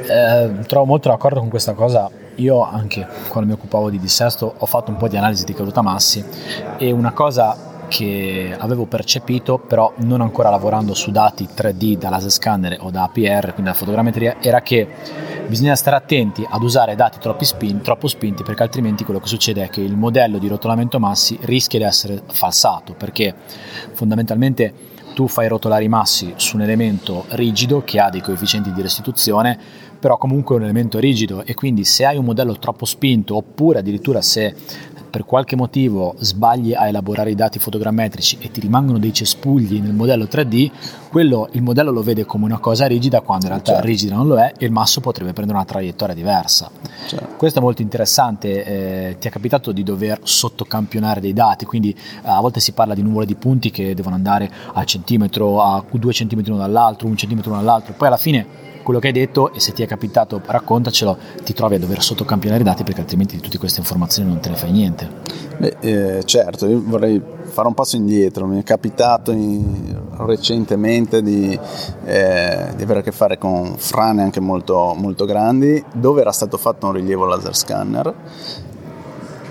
Eh, 0.09 0.51
trovo 0.67 0.87
molto 0.87 1.09
d'accordo 1.09 1.41
con 1.41 1.49
questa 1.49 1.75
cosa. 1.75 2.11
Io 2.37 2.63
anche 2.63 3.07
quando 3.29 3.51
mi 3.51 3.57
occupavo 3.57 3.91
di 3.91 3.99
dissesto 3.99 4.55
ho 4.57 4.67
fatto 4.67 4.91
un 4.91 4.97
po' 4.97 5.09
di 5.09 5.17
analisi 5.17 5.45
di 5.45 5.55
caduta 5.55 5.83
massi 5.83 6.25
e 6.77 6.93
una 6.93 7.13
cosa 7.13 7.57
che 7.89 8.55
avevo 8.57 8.85
percepito, 8.85 9.59
però 9.59 9.93
non 9.99 10.21
ancora 10.21 10.51
lavorando 10.51 10.95
su 10.95 11.11
dati 11.11 11.49
3D 11.53 11.97
da 11.97 12.11
laser 12.11 12.31
scanner 12.31 12.77
o 12.81 12.91
da 12.91 13.05
APR, 13.05 13.53
quindi 13.55 13.71
da 13.71 13.75
fotogrammetria, 13.75 14.37
era 14.41 14.61
che 14.61 14.87
bisogna 15.49 15.75
stare 15.75 15.97
attenti 15.97 16.47
ad 16.49 16.63
usare 16.63 16.95
dati 16.95 17.19
spin, 17.45 17.81
troppo 17.81 18.07
spinti 18.07 18.43
perché 18.43 18.63
altrimenti 18.63 19.03
quello 19.05 19.19
che 19.19 19.29
succede 19.29 19.65
è 19.65 19.69
che 19.71 19.81
il 19.81 19.97
modello 19.97 20.39
di 20.39 20.47
rotolamento 20.47 21.01
massi 21.01 21.39
rischia 21.43 21.79
di 21.79 21.85
essere 21.87 22.23
falsato 22.27 22.93
perché 22.93 23.35
fondamentalmente 23.93 24.97
tu 25.15 25.27
fai 25.27 25.49
rotolare 25.49 25.83
i 25.83 25.89
massi 25.89 26.35
su 26.37 26.55
un 26.57 26.63
elemento 26.63 27.25
rigido 27.31 27.83
che 27.83 27.99
ha 27.99 28.09
dei 28.09 28.21
coefficienti 28.21 28.73
di 28.73 28.83
restituzione 28.83 29.59
però 29.99 30.17
comunque 30.17 30.55
è 30.55 30.59
un 30.59 30.65
elemento 30.65 30.99
rigido 30.99 31.45
e 31.45 31.55
quindi 31.55 31.85
se 31.85 32.05
hai 32.05 32.17
un 32.17 32.25
modello 32.25 32.59
troppo 32.59 32.85
spinto 32.85 33.37
oppure 33.37 33.79
addirittura 33.79 34.23
se 34.23 34.55
per 35.09 35.25
qualche 35.25 35.57
motivo 35.57 36.15
sbagli 36.19 36.75
a 36.75 36.87
elaborare 36.87 37.31
i 37.31 37.35
dati 37.35 37.59
fotogrammetrici 37.59 38.39
e 38.41 38.51
ti 38.51 38.61
rimangono 38.61 38.99
dei 38.99 39.13
cespugli 39.13 39.81
nel 39.81 39.95
modello 39.95 40.25
3D, 40.25 40.71
quello, 41.11 41.49
il 41.53 41.63
modello 41.63 41.91
lo 41.91 42.03
vede 42.03 42.25
come 42.25 42.45
una 42.45 42.59
cosa 42.59 42.87
rigida 42.87 43.21
quando 43.21 43.47
in 43.47 43.53
realtà 43.53 43.73
certo. 43.73 43.87
rigida 43.87 44.15
non 44.15 44.29
lo 44.29 44.39
è 44.39 44.53
e 44.57 44.67
il 44.67 44.73
masso 44.73 45.01
potrebbe 45.01 45.33
prendere 45.33 45.59
una 45.59 45.67
traiettoria 45.67 46.15
diversa. 46.15 46.71
Certo. 47.07 47.37
Questo 47.37 47.59
è 47.59 47.63
molto 47.63 47.83
interessante, 47.83 48.65
eh, 48.65 49.17
ti 49.19 49.29
è 49.29 49.31
capitato 49.31 49.73
di 49.73 49.83
dover 49.83 50.21
sottocampionare 50.23 51.21
dei 51.21 51.33
dati, 51.33 51.65
quindi 51.65 51.91
eh, 51.91 52.29
a 52.29 52.41
volte 52.41 52.61
si 52.61 52.73
parla 52.73 52.95
di 52.95 53.03
nuvole 53.03 53.27
di 53.27 53.35
punti 53.35 53.71
che 53.71 53.95
devono 53.95 54.15
andare 54.15 54.51
a 54.75 54.85
centimetro, 54.85 55.63
a 55.63 55.83
due 55.91 56.13
centimetri 56.13 56.53
uno 56.53 56.61
dall'altro, 56.61 57.09
un 57.09 57.17
centimetro 57.17 57.51
uno 57.51 57.61
dall'altro, 57.61 57.95
poi 57.97 58.09
alla 58.09 58.17
fine 58.17 58.67
quello 58.89 59.03
che 59.03 59.09
hai 59.09 59.13
detto 59.13 59.53
e 59.53 59.61
se 59.61 59.75
ti 59.75 59.83
è 59.83 59.87
capitato 59.87 60.41
raccontacelo, 60.43 61.19
ti 61.45 61.53
trovi 61.53 61.75
a 61.75 61.79
dover 61.79 62.03
sottocampionare 62.03 62.63
i 62.63 62.65
dati 62.65 62.85
perché 62.85 63.03
altrimenti 63.03 63.37
di 63.37 63.43
tutte 63.43 63.59
queste 63.59 63.81
informazioni 63.81 64.31
non 64.31 64.41
te 64.41 64.49
ne 64.49 64.57
fai 64.57 64.73
niente. 64.73 65.07
Beh, 65.59 65.77
eh, 65.81 66.25
certo, 66.25 66.67
io 66.67 66.83
vorrei 66.83 67.23
fare 67.43 67.69
un 67.69 67.75
passo 67.75 67.97
indietro, 67.97 68.47
mi 68.47 68.59
è 68.59 68.63
capitato 68.63 69.31
in, 69.31 69.95
recentemente 70.21 71.21
di, 71.21 71.51
eh, 72.07 72.73
di, 72.77 72.83
avere 72.83 73.01
a 73.01 73.03
che 73.03 73.13
fare 73.13 73.37
con 73.37 73.75
frane 73.77 74.23
anche 74.23 74.41
molto, 74.41 74.95
molto 74.97 75.27
grandi 75.27 75.85
dove 75.93 76.23
era 76.23 76.33
stato 76.33 76.57
fatto 76.57 76.87
un 76.87 76.93
rilievo 76.93 77.27
laser 77.27 77.55
scanner 77.55 78.15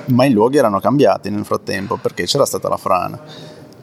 ma 0.06 0.26
i 0.26 0.32
luoghi 0.32 0.58
erano 0.58 0.80
cambiati 0.80 1.30
nel 1.30 1.46
frattempo 1.46 1.98
perché 1.98 2.24
c'era 2.24 2.46
stata 2.46 2.70
la 2.70 2.78
frana. 2.78 3.20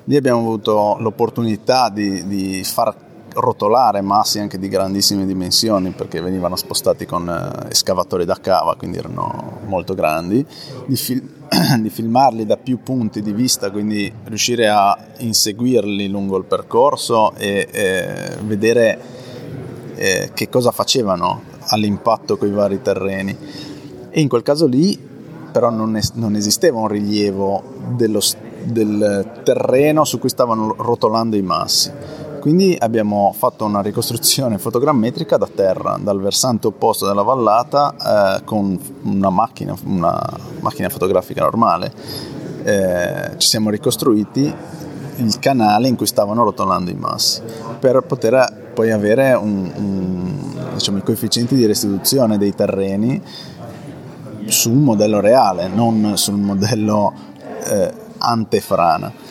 Lì 0.07 0.17
abbiamo 0.17 0.41
avuto 0.41 0.97
l'opportunità 0.99 1.91
di, 1.91 2.27
di 2.27 2.65
far 2.65 3.13
rotolare 3.35 4.01
massi 4.01 4.39
anche 4.39 4.59
di 4.59 4.69
grandissime 4.69 5.27
dimensioni 5.27 5.91
perché 5.91 6.21
venivano 6.21 6.57
spostati 6.57 7.07
con 7.07 7.29
eh, 7.29 7.71
escavatori 7.71 8.25
da 8.25 8.39
cava, 8.41 8.75
quindi 8.77 8.99
erano 8.99 9.61
molto 9.67 9.95
grandi, 9.95 10.45
di, 10.87 10.97
fil- 10.97 11.29
di, 11.81 11.91
filmarli 11.91 12.47
da 12.47 12.57
più 12.57 12.83
punti 12.83 13.23
di 13.23 13.33
vista, 13.33 13.71
quindi 13.71 14.13
riuscire 14.25 14.69
a 14.69 14.97
inseguirli 15.19 16.09
lungo 16.09 16.37
il 16.37 16.45
percorso 16.45 17.35
e, 17.35 17.69
e 17.71 18.37
vedere 18.43 19.01
eh, 19.95 20.31
che 20.35 20.49
cosa 20.49 20.71
facevano 20.71 21.43
all'impatto 21.69 22.37
con 22.37 22.49
i 22.49 22.53
vari 22.53 22.83
terreni. 22.83 23.37
E 24.11 24.21
in 24.21 24.29
quel 24.29 24.43
caso 24.43 24.67
lì 24.67 25.13
però 25.51 25.71
non, 25.71 25.97
es- 25.97 26.13
non 26.15 26.35
esisteva 26.35 26.81
un 26.81 26.89
rilievo 26.89 27.63
dello, 27.97 28.21
del 28.65 29.43
terreno 29.45 30.05
su 30.05 30.19
cui 30.19 30.29
stavano 30.29 30.75
rotolando 30.77 31.37
i 31.37 31.43
massi 31.43 31.93
quindi 32.45 32.77
abbiamo 32.79 33.35
fatto 33.35 33.65
una 33.65 33.81
ricostruzione 33.81 34.59
fotogrammetrica 34.59 35.39
da 35.39 35.49
terra, 35.49 35.97
dal 35.99 36.21
versante 36.21 36.67
opposto 36.67 37.07
della 37.07 37.23
vallata, 37.23 38.37
eh, 38.37 38.45
con 38.45 38.79
una 39.05 39.31
macchina, 39.31 39.75
una 39.85 40.23
macchina 40.61 40.91
fotografica 40.91 41.41
normale. 41.41 41.91
Eh, 42.63 43.31
ci 43.39 43.49
siamo 43.49 43.71
ricostruiti 43.71 44.55
il 45.17 45.39
canale 45.39 45.89
in 45.89 45.97
cui 45.97 46.05
stavano 46.05 46.45
rotolando 46.45 46.91
i 46.91 46.95
massi 46.95 47.41
per 47.79 48.03
poter 48.03 48.73
poi 48.75 48.91
avere 48.91 49.33
un, 49.33 49.73
un, 49.75 50.75
diciamo, 50.75 50.99
i 50.99 51.03
coefficienti 51.03 51.55
di 51.55 51.65
restituzione 51.65 52.37
dei 52.37 52.55
terreni 52.55 53.23
su 54.49 54.71
un 54.71 54.83
modello 54.83 55.21
reale, 55.21 55.69
non 55.69 56.19
sul 56.19 56.35
modello 56.35 57.11
eh, 57.65 57.91
antefrana. 58.19 59.24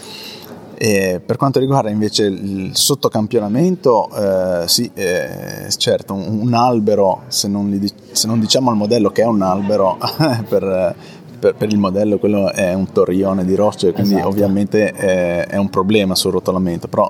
E 0.83 1.21
per 1.25 1.37
quanto 1.37 1.61
riguarda 1.61 1.89
invece 1.89 2.25
il 2.25 2.71
sottocampionamento, 2.73 4.09
eh, 4.13 4.67
sì, 4.67 4.91
eh, 4.93 5.67
certo, 5.77 6.13
un, 6.13 6.41
un 6.41 6.53
albero, 6.53 7.21
se 7.27 7.47
non, 7.47 7.69
li, 7.69 7.89
se 8.11 8.27
non, 8.27 8.37
diciamo 8.41 8.69
al 8.69 8.75
modello 8.75 9.09
che 9.09 9.21
è 9.21 9.25
un 9.25 9.41
albero, 9.43 9.97
per, 10.49 10.93
per, 11.39 11.55
per, 11.55 11.69
il 11.69 11.77
modello 11.77 12.17
quello 12.17 12.51
è 12.51 12.73
un 12.73 12.91
torrione 12.91 13.45
di 13.45 13.55
rocce, 13.55 13.93
quindi 13.93 14.15
esatto. 14.15 14.27
ovviamente 14.27 14.91
è, 14.91 15.47
è, 15.47 15.55
un 15.55 15.69
problema 15.69 16.15
sul 16.15 16.33
rotolamento, 16.33 16.89
però 16.89 17.09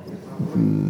mh, 0.54 0.86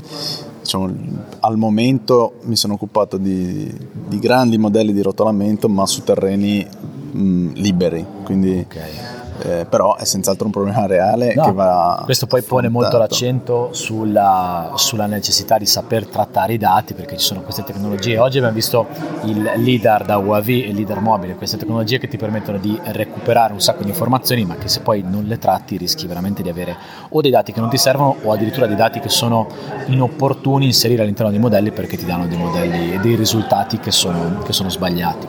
diciamo, 0.59 0.93
al 1.39 1.55
momento 1.55 2.33
mi 2.41 2.57
sono 2.57 2.73
occupato 2.73 3.15
di, 3.15 3.73
di, 4.09 4.19
grandi 4.19 4.57
modelli 4.57 4.91
di 4.91 5.01
rotolamento, 5.01 5.69
ma 5.69 5.85
su 5.85 6.03
terreni 6.03 6.67
mh, 7.13 7.51
liberi, 7.53 8.05
quindi... 8.25 8.65
Okay 8.69 9.21
eh, 9.43 9.65
però 9.67 9.95
è 9.97 10.05
senz'altro 10.05 10.45
un 10.45 10.51
problema 10.51 10.85
reale 10.85 11.33
no, 11.35 11.43
che 11.43 11.51
va 11.51 12.01
questo 12.05 12.27
poi 12.27 12.39
affrontato. 12.39 12.71
pone 12.71 12.81
molto 12.81 12.97
l'accento 12.97 13.69
sulla, 13.73 14.71
sulla, 14.75 15.05
necessità 15.05 15.57
di 15.57 15.65
saper 15.65 16.07
trattare 16.07 16.53
i 16.53 16.57
dati 16.57 16.93
perché 16.93 17.17
ci 17.17 17.25
sono 17.25 17.41
queste 17.41 17.63
tecnologie 17.63 18.17
oggi 18.17 18.37
abbiamo 18.37 18.55
visto 18.55 18.87
il 19.23 19.51
LIDAR 19.57 20.05
da 20.05 20.17
UAV 20.17 20.47
e 20.47 20.69
il 20.69 20.75
LIDAR 20.75 21.01
mobile 21.01 21.35
queste 21.35 21.57
tecnologie 21.57 21.99
che 21.99 22.07
ti 22.07 22.17
permettono 22.17 22.57
di 22.57 22.79
recuperare 22.83 23.51
un 23.51 23.59
sacco 23.59 23.83
di 23.83 23.89
informazioni 23.89 24.45
ma 24.45 24.55
che 24.55 24.69
se 24.69 24.79
poi 24.79 25.03
non 25.05 25.25
le 25.25 25.37
tratti 25.37 25.75
rischi 25.75 26.07
veramente 26.07 26.41
di 26.41 26.49
avere 26.49 26.75
o 27.09 27.19
dei 27.19 27.31
dati 27.31 27.51
che 27.51 27.59
non 27.59 27.69
ti 27.69 27.77
servono 27.77 28.15
o 28.23 28.31
addirittura 28.31 28.65
dei 28.65 28.77
dati 28.77 28.99
che 28.99 29.09
sono 29.09 29.47
inopportuni 29.87 30.67
inserire 30.67 31.01
all'interno 31.01 31.31
dei 31.31 31.39
modelli 31.39 31.71
perché 31.71 31.97
ti 31.97 32.05
danno 32.05 32.27
dei 32.27 32.37
modelli 32.37 32.93
e 32.93 32.99
dei 32.99 33.15
risultati 33.15 33.77
che 33.79 33.91
sono, 33.91 34.41
che 34.43 34.53
sono 34.53 34.69
sbagliati 34.69 35.27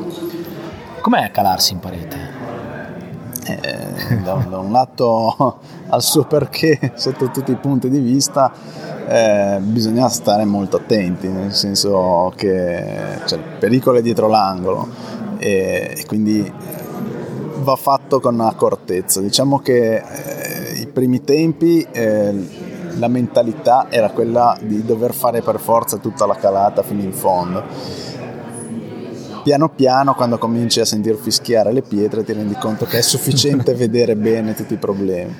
com'è 1.04 1.30
calarsi 1.30 1.74
in 1.74 1.80
parete? 1.80 2.33
Eh, 3.46 4.16
da, 4.22 4.34
da, 4.48 4.58
un 4.58 4.72
lato 4.72 5.58
al 5.88 6.02
suo 6.02 6.24
perché 6.24 6.92
sotto 6.94 7.30
tutti 7.30 7.50
i 7.50 7.56
punti 7.56 7.90
di 7.90 7.98
vista 7.98 8.50
eh, 9.06 9.58
bisogna 9.60 10.08
stare 10.08 10.44
molto 10.44 10.76
attenti, 10.76 11.28
nel 11.28 11.52
senso 11.52 12.32
che 12.36 13.18
cioè, 13.26 13.38
il 13.38 13.44
pericolo 13.58 13.98
è 13.98 14.02
dietro 14.02 14.28
l'angolo 14.28 14.88
e, 15.38 15.94
e 15.96 16.06
quindi 16.06 16.50
va 17.58 17.76
fatto 17.76 18.20
con 18.20 18.40
accortezza. 18.40 19.20
Diciamo 19.20 19.58
che 19.58 19.96
eh, 19.96 20.78
i 20.78 20.86
primi 20.86 21.22
tempi 21.22 21.86
eh, 21.90 22.72
la 22.96 23.08
mentalità 23.08 23.86
era 23.88 24.10
quella 24.10 24.56
di 24.60 24.84
dover 24.84 25.12
fare 25.12 25.42
per 25.42 25.58
forza 25.58 25.96
tutta 25.96 26.26
la 26.26 26.36
calata 26.36 26.82
fino 26.82 27.02
in 27.02 27.12
fondo. 27.12 27.62
Piano 29.44 29.68
piano, 29.68 30.14
quando 30.14 30.38
cominci 30.38 30.80
a 30.80 30.84
sentir 30.84 31.16
fischiare 31.16 31.72
le 31.72 31.82
pietre, 31.82 32.24
ti 32.24 32.32
rendi 32.32 32.54
conto 32.54 32.86
che 32.86 32.98
è 32.98 33.02
sufficiente 33.02 33.74
vedere 33.76 34.16
bene 34.16 34.54
tutti 34.54 34.74
i 34.74 34.78
problemi 34.78 35.36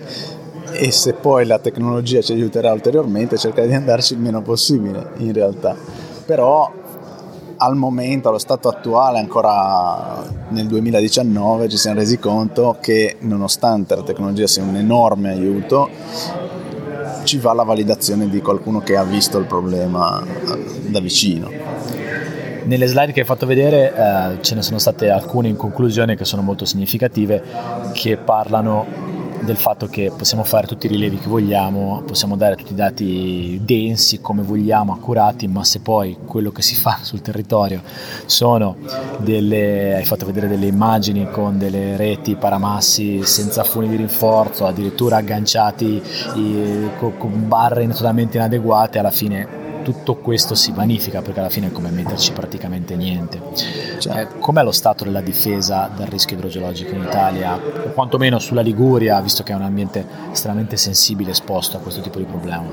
e 0.77 0.91
se 0.91 1.13
poi 1.13 1.47
la 1.47 1.59
tecnologia 1.59 2.21
ci 2.21 2.33
aiuterà 2.33 2.73
ulteriormente 2.73 3.39
cercare 3.39 3.69
di 3.69 3.75
andarci 3.75 4.15
il 4.15 4.19
meno 4.19 4.43
possibile 4.43 5.13
in 5.19 5.33
realtà 5.33 5.77
però 6.27 6.69
al 7.57 7.77
momento, 7.77 8.29
allo 8.29 8.39
stato 8.39 8.69
attuale, 8.69 9.19
ancora 9.19 10.23
nel 10.49 10.67
2019, 10.67 11.69
ci 11.69 11.77
siamo 11.77 11.99
resi 11.99 12.19
conto 12.19 12.77
che 12.81 13.17
nonostante 13.21 13.95
la 13.95 14.03
tecnologia 14.03 14.47
sia 14.47 14.63
un 14.63 14.77
enorme 14.77 15.31
aiuto, 15.31 15.89
ci 17.23 17.39
va 17.39 17.55
la 17.55 17.63
validazione 17.63 18.29
di 18.29 18.41
qualcuno 18.41 18.81
che 18.81 18.97
ha 18.97 19.05
visto 19.05 19.39
il 19.39 19.47
problema 19.47 20.23
da 20.89 21.01
vicino. 21.01 21.64
Nelle 22.65 22.87
slide 22.87 23.13
che 23.13 23.21
hai 23.21 23.27
fatto 23.27 23.45
vedere 23.45 23.93
eh, 23.95 24.43
ce 24.43 24.55
ne 24.55 24.63
sono 24.63 24.79
state 24.79 25.11
alcune 25.11 25.49
in 25.49 25.57
conclusione 25.57 26.17
che 26.17 26.25
sono 26.25 26.41
molto 26.41 26.65
significative, 26.65 27.43
che 27.93 28.17
parlano 28.17 29.13
del 29.45 29.57
fatto 29.59 29.87
che 29.87 30.11
possiamo 30.17 30.43
fare 30.43 30.67
tutti 30.67 30.87
i 30.87 30.89
rilievi 30.89 31.19
che 31.19 31.29
vogliamo, 31.29 32.03
possiamo 32.07 32.37
dare 32.37 32.57
tutti 32.57 32.73
i 32.73 32.75
dati 32.75 33.61
densi 33.63 34.21
come 34.21 34.43
vogliamo, 34.43 34.95
accurati, 34.95 35.47
ma 35.47 35.63
se 35.63 35.81
poi 35.81 36.17
quello 36.25 36.51
che 36.51 36.63
si 36.63 36.75
fa 36.75 37.01
sul 37.03 37.21
territorio 37.21 37.83
sono 38.25 38.77
delle, 39.19 39.97
hai 39.97 40.05
fatto 40.05 40.25
vedere 40.25 40.49
delle 40.49 40.67
immagini 40.67 41.29
con 41.31 41.59
delle 41.59 41.99
reti 41.99 42.35
paramassi 42.35 43.23
senza 43.25 43.63
funi 43.63 43.89
di 43.89 43.97
rinforzo, 43.97 44.67
addirittura 44.67 45.19
agganciati 45.19 46.03
con 46.99 47.47
barre 47.47 47.87
totalmente 47.89 48.39
inadeguate, 48.39 48.99
alla 48.99 49.11
fine 49.11 49.63
tutto 49.85 50.17
questo 50.17 50.55
si 50.55 50.73
vanifica 50.73 51.21
perché 51.23 51.39
alla 51.39 51.51
fine 51.51 51.69
è 51.69 51.73
come 51.73 51.91
metterci 51.91 52.33
praticamente 52.33 52.97
niente. 52.97 53.41
Cioè, 53.99 54.23
eh, 54.23 54.39
com'è 54.41 54.65
lo 54.65 54.73
stato 54.73 55.05
della 55.05 55.21
difesa 55.21 55.89
dal 55.95 56.07
rischio 56.07 56.37
idrogeologico 56.37 56.95
in 56.95 57.03
Italia, 57.03 57.55
o 57.55 57.91
quantomeno 57.93 58.39
sulla 58.41 58.63
Liguria, 58.63 59.21
visto 59.21 59.45
che 59.45 59.53
è 59.53 59.55
un 59.55 59.63
ambiente 59.63 60.05
estremamente 60.33 60.77
sensibile 60.77 61.31
esposto 61.31 61.77
a 61.77 61.81
questo 61.81 62.01
tipo 62.01 62.19
di 62.19 62.25
problema? 62.25 62.65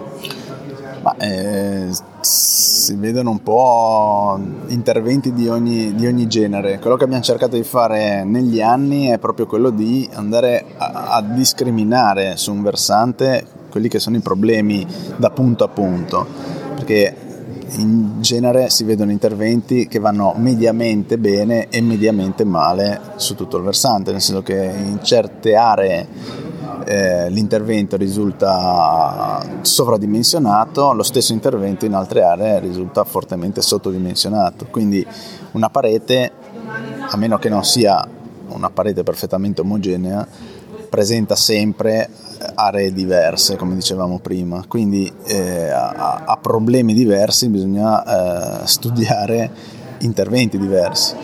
Ma, 1.03 1.15
eh, 1.17 1.89
si 2.21 2.95
vedono 2.95 3.31
un 3.31 3.43
po' 3.43 4.39
interventi 4.67 5.33
di 5.33 5.49
ogni, 5.49 5.93
di 5.93 6.07
ogni, 6.07 6.27
genere. 6.27 6.79
Quello 6.79 6.95
che 6.95 7.03
abbiamo 7.03 7.23
cercato 7.23 7.55
di 7.55 7.63
fare 7.63 8.23
negli 8.23 8.61
anni 8.61 9.07
è 9.07 9.17
proprio 9.17 9.47
quello 9.47 9.71
di 9.71 10.07
andare 10.13 10.63
a, 10.77 11.09
a 11.09 11.21
discriminare 11.21 12.37
su 12.37 12.51
un 12.51 12.61
versante 12.61 13.45
quelli 13.69 13.87
che 13.87 13.99
sono 13.99 14.17
i 14.17 14.21
problemi 14.21 14.85
da 15.17 15.29
punto 15.31 15.63
a 15.63 15.67
punto 15.69 16.59
perché 16.81 17.15
in 17.75 18.21
genere 18.21 18.69
si 18.69 18.83
vedono 18.83 19.11
interventi 19.11 19.87
che 19.87 19.99
vanno 19.99 20.33
mediamente 20.35 21.17
bene 21.17 21.69
e 21.69 21.79
mediamente 21.81 22.43
male 22.43 22.99
su 23.17 23.35
tutto 23.35 23.57
il 23.57 23.63
versante, 23.63 24.11
nel 24.11 24.19
senso 24.19 24.41
che 24.41 24.55
in 24.55 24.99
certe 25.03 25.55
aree 25.55 26.07
eh, 26.85 27.29
l'intervento 27.29 27.97
risulta 27.97 29.39
sovradimensionato, 29.61 30.91
lo 30.93 31.03
stesso 31.03 31.33
intervento 31.33 31.85
in 31.85 31.93
altre 31.93 32.23
aree 32.23 32.59
risulta 32.59 33.03
fortemente 33.03 33.61
sottodimensionato. 33.61 34.65
Quindi 34.69 35.05
una 35.51 35.69
parete, 35.69 36.31
a 37.09 37.15
meno 37.15 37.37
che 37.37 37.49
non 37.49 37.63
sia 37.63 38.05
una 38.47 38.69
parete 38.71 39.03
perfettamente 39.03 39.61
omogenea, 39.61 40.27
presenta 40.91 41.37
sempre 41.37 42.09
aree 42.53 42.91
diverse, 42.91 43.55
come 43.55 43.75
dicevamo 43.75 44.19
prima, 44.19 44.65
quindi 44.67 45.09
eh, 45.23 45.69
a, 45.69 46.23
a, 46.25 46.35
problemi 46.35 46.93
diversi 46.93 47.47
bisogna 47.47 48.63
eh, 48.63 48.67
studiare 48.67 49.49
interventi 49.99 50.57
diversi. 50.57 51.15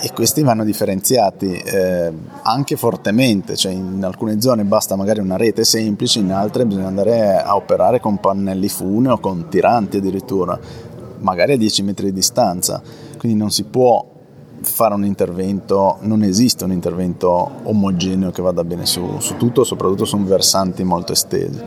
E 0.00 0.12
questi 0.14 0.44
vanno 0.44 0.62
differenziati 0.62 1.52
eh, 1.52 2.12
anche 2.42 2.76
fortemente, 2.76 3.56
cioè 3.56 3.72
in 3.72 4.04
alcune 4.04 4.40
zone 4.40 4.62
basta 4.62 4.94
magari 4.94 5.18
una 5.18 5.36
rete 5.36 5.64
semplice, 5.64 6.20
in 6.20 6.30
altre 6.30 6.64
bisogna 6.64 6.86
andare 6.86 7.42
a 7.42 7.56
operare 7.56 7.98
con 7.98 8.20
pannelli 8.20 8.68
fune 8.68 9.10
o 9.10 9.18
con 9.18 9.48
tiranti 9.48 9.96
addirittura, 9.96 10.56
magari 11.18 11.54
a 11.54 11.56
10 11.56 11.82
metri 11.82 12.06
di 12.06 12.12
distanza, 12.12 12.80
quindi 13.18 13.36
non 13.36 13.50
si 13.50 13.64
può 13.64 14.17
fare 14.60 14.94
un 14.94 15.04
intervento, 15.04 15.98
non 16.00 16.22
esiste 16.22 16.64
un 16.64 16.72
intervento 16.72 17.50
omogeneo 17.62 18.30
che 18.30 18.42
vada 18.42 18.64
bene 18.64 18.86
su, 18.86 19.18
su 19.18 19.36
tutto, 19.36 19.64
soprattutto 19.64 20.04
su 20.04 20.18
versanti 20.18 20.84
molto 20.84 21.12
estesi. 21.12 21.60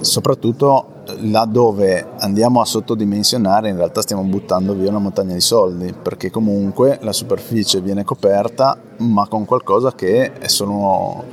Soprattutto 0.00 0.94
laddove 1.20 2.06
andiamo 2.18 2.60
a 2.60 2.64
sottodimensionare 2.64 3.68
in 3.68 3.76
realtà 3.76 4.02
stiamo 4.02 4.22
buttando 4.22 4.74
via 4.74 4.90
una 4.90 4.98
montagna 4.98 5.34
di 5.34 5.40
soldi 5.40 5.92
perché 5.92 6.30
comunque 6.30 6.98
la 7.02 7.12
superficie 7.12 7.80
viene 7.80 8.02
coperta 8.04 8.76
ma 8.98 9.26
con 9.28 9.44
qualcosa 9.44 9.94
che 9.94 10.32
è 10.32 10.48
solo 10.48 11.24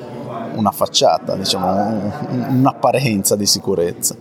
una 0.56 0.72
facciata, 0.72 1.36
diciamo 1.36 2.12
un'apparenza 2.50 3.36
di 3.36 3.46
sicurezza. 3.46 4.16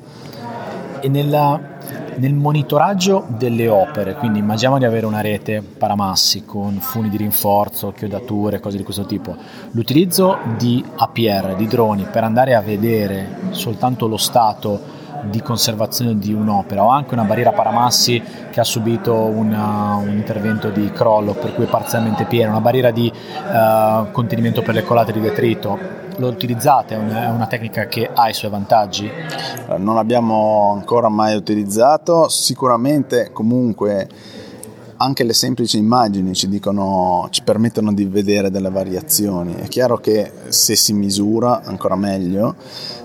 E 1.00 1.08
nella, 1.08 1.71
nel 2.16 2.34
monitoraggio 2.34 3.26
delle 3.28 3.68
opere, 3.68 4.14
quindi 4.14 4.38
immaginiamo 4.38 4.78
di 4.78 4.84
avere 4.84 5.06
una 5.06 5.20
rete 5.20 5.62
paramassi 5.62 6.44
con 6.44 6.78
funi 6.80 7.08
di 7.08 7.16
rinforzo, 7.16 7.92
chiodature, 7.92 8.60
cose 8.60 8.76
di 8.76 8.82
questo 8.82 9.04
tipo, 9.04 9.36
l'utilizzo 9.72 10.38
di 10.56 10.84
APR, 10.96 11.54
di 11.56 11.66
droni, 11.66 12.06
per 12.10 12.24
andare 12.24 12.54
a 12.54 12.60
vedere 12.60 13.50
soltanto 13.50 14.06
lo 14.06 14.16
stato 14.16 15.00
di 15.22 15.40
conservazione 15.40 16.18
di 16.18 16.32
un'opera 16.32 16.84
o 16.84 16.88
anche 16.88 17.14
una 17.14 17.24
barriera 17.24 17.52
paramassi 17.52 18.22
che 18.50 18.60
ha 18.60 18.64
subito 18.64 19.14
una, 19.14 19.94
un 19.94 20.10
intervento 20.10 20.68
di 20.70 20.90
crollo 20.92 21.34
per 21.34 21.54
cui 21.54 21.64
è 21.64 21.68
parzialmente 21.68 22.24
piena, 22.24 22.50
una 22.50 22.60
barriera 22.60 22.90
di 22.90 23.10
uh, 23.10 24.10
contenimento 24.10 24.62
per 24.62 24.74
le 24.74 24.82
colate 24.82 25.12
di 25.12 25.20
detrito 25.20 26.00
lo 26.16 26.28
utilizzate? 26.28 26.94
È 26.94 27.28
una, 27.28 27.46
tecnica 27.46 27.86
che 27.86 28.08
ha 28.12 28.28
i 28.28 28.34
suoi 28.34 28.50
vantaggi? 28.50 29.10
Non 29.78 29.94
l'abbiamo 29.94 30.72
ancora 30.72 31.08
mai 31.08 31.34
utilizzato, 31.34 32.28
sicuramente 32.28 33.30
comunque 33.32 34.08
anche 35.02 35.24
le 35.24 35.32
semplici 35.32 35.78
immagini 35.78 36.32
ci, 36.32 36.48
dicono, 36.48 37.26
ci 37.30 37.42
permettono 37.42 37.92
di 37.92 38.04
vedere 38.04 38.50
delle 38.50 38.70
variazioni. 38.70 39.54
È 39.54 39.66
chiaro 39.66 39.98
che 39.98 40.30
se 40.48 40.76
si 40.76 40.92
misura 40.92 41.62
ancora 41.64 41.96
meglio, 41.96 42.54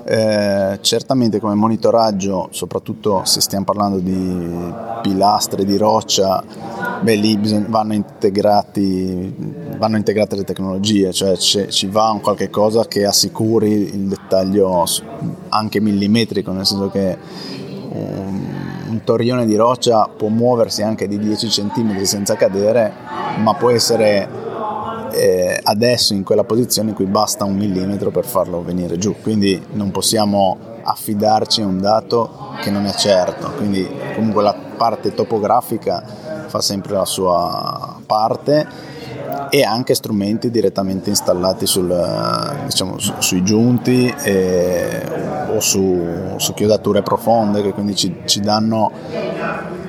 eh, 0.06 0.78
certamente 0.82 1.40
come 1.40 1.56
monitoraggio, 1.56 2.50
soprattutto 2.52 3.24
se 3.26 3.42
stiamo 3.42 3.66
parlando 3.66 3.98
di 3.98 4.72
pilastri 5.02 5.66
di 5.66 5.76
roccia, 5.76 6.44
beh 7.02 7.16
lì 7.16 7.36
bisogna, 7.36 7.66
vanno, 7.68 8.04
vanno, 9.78 9.98
integrate 9.98 10.36
le 10.36 10.44
tecnologie, 10.44 11.12
cioè 11.12 11.36
ci 11.36 11.88
va 11.88 12.12
un 12.12 12.22
qualche 12.22 12.52
cosa 12.52 12.86
che 12.86 13.06
assicuri 13.06 13.72
il 13.72 14.08
dettaglio 14.08 14.86
anche 15.50 15.82
millimetrico, 15.82 16.52
nel 16.52 16.66
senso 16.66 16.90
che 16.90 17.18
un, 17.90 18.77
un 18.98 19.04
torrione 19.04 19.46
di 19.46 19.56
roccia 19.56 20.10
può 20.16 20.28
muoversi 20.28 20.82
anche 20.82 21.08
di 21.08 21.20
10 21.20 21.48
cm 21.48 22.02
senza 22.04 22.36
cadere, 22.36 22.92
ma 23.38 23.54
può 23.54 23.70
essere 23.70 24.28
eh, 25.12 25.60
adesso 25.64 26.14
in 26.14 26.24
quella 26.24 26.44
posizione 26.44 26.90
in 26.90 26.96
cui 26.96 27.06
basta 27.06 27.44
un 27.44 27.56
millimetro 27.56 28.10
per 28.10 28.26
farlo 28.26 28.64
venire 28.64 28.98
giù, 28.98 29.16
quindi 29.22 29.62
non 29.74 29.92
possiamo 29.92 30.58
affidarci 30.82 31.62
a 31.62 31.66
un 31.66 31.80
dato 31.80 32.56
che 32.62 32.72
non 32.72 32.86
è 32.86 32.94
certo, 32.94 33.52
quindi 33.56 33.88
comunque 34.16 34.42
la 34.42 34.56
parte 34.76 35.14
topografica 35.14 36.04
fa 36.48 36.62
sempre 36.62 36.94
la 36.94 37.06
sua 37.06 38.00
parte 38.06 38.96
e 39.50 39.64
anche 39.64 39.96
strumenti 39.96 40.50
direttamente 40.50 41.10
installati 41.10 41.66
sul, 41.66 41.88
diciamo, 42.66 43.00
su, 43.00 43.14
sui 43.20 43.44
giunti 43.44 44.14
e, 44.24 45.02
o 45.56 45.60
su, 45.60 46.36
su, 46.38 46.54
chiodature 46.54 47.02
profonde 47.02 47.62
che 47.62 47.72
quindi 47.72 47.96
ci, 47.96 48.14
ci, 48.26 48.40
danno 48.42 48.92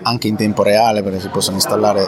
anche 0.02 0.28
in 0.28 0.36
tempo 0.36 0.62
reale 0.62 1.02
perché 1.02 1.20
si 1.20 1.28
possono 1.28 1.56
installare 1.56 2.06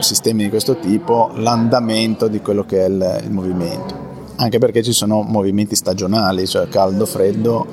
sistemi 0.00 0.44
di 0.44 0.48
questo 0.48 0.78
tipo 0.78 1.30
l'andamento 1.34 2.28
di 2.28 2.40
quello 2.40 2.64
che 2.64 2.84
è 2.84 2.88
il, 2.88 3.20
il 3.24 3.30
movimento. 3.30 4.08
Anche 4.36 4.58
perché 4.58 4.82
ci 4.82 4.92
sono 4.92 5.22
movimenti 5.22 5.74
stagionali 5.74 6.46
cioè 6.46 6.66
caldo 6.68 7.04
freddo 7.04 7.66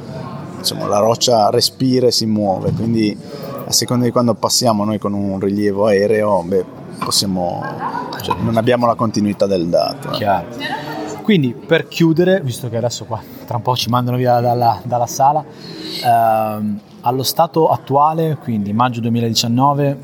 insomma, 0.57 0.87
la 0.87 0.99
roccia 0.99 1.49
respira 1.49 2.07
e 2.07 2.11
si 2.11 2.25
muove. 2.25 2.71
Quindi 2.71 3.17
a 3.65 3.71
seconda 3.71 4.05
di 4.05 4.11
quando 4.11 4.33
passiamo 4.33 4.83
noi 4.83 4.99
con 4.99 5.13
un 5.13 5.39
rilievo 5.39 5.87
aereo 5.87 6.43
beh, 6.43 6.65
possiamo, 6.97 7.63
cioè, 8.21 8.35
non 8.39 8.57
abbiamo 8.57 8.85
la 8.85 8.95
continuità 8.95 9.45
del 9.45 9.67
dato. 9.67 10.09
Chiaro. 10.09 10.47
quindi 11.21 11.53
per 11.53 11.87
chiudere, 11.87 12.41
visto 12.41 12.69
che 12.69 12.77
adesso 12.77 13.05
qua 13.05 13.21
tra 13.45 13.57
un 13.57 13.63
po' 13.63 13.75
ci 13.75 13.89
mandano 13.89 14.17
via 14.17 14.39
dalla, 14.39 14.79
dalla 14.83 15.07
sala, 15.07 15.43
ehm, 16.03 16.79
allo 17.01 17.23
stato 17.23 17.69
attuale, 17.69 18.37
quindi 18.41 18.73
maggio 18.73 18.99
2019, 18.99 19.97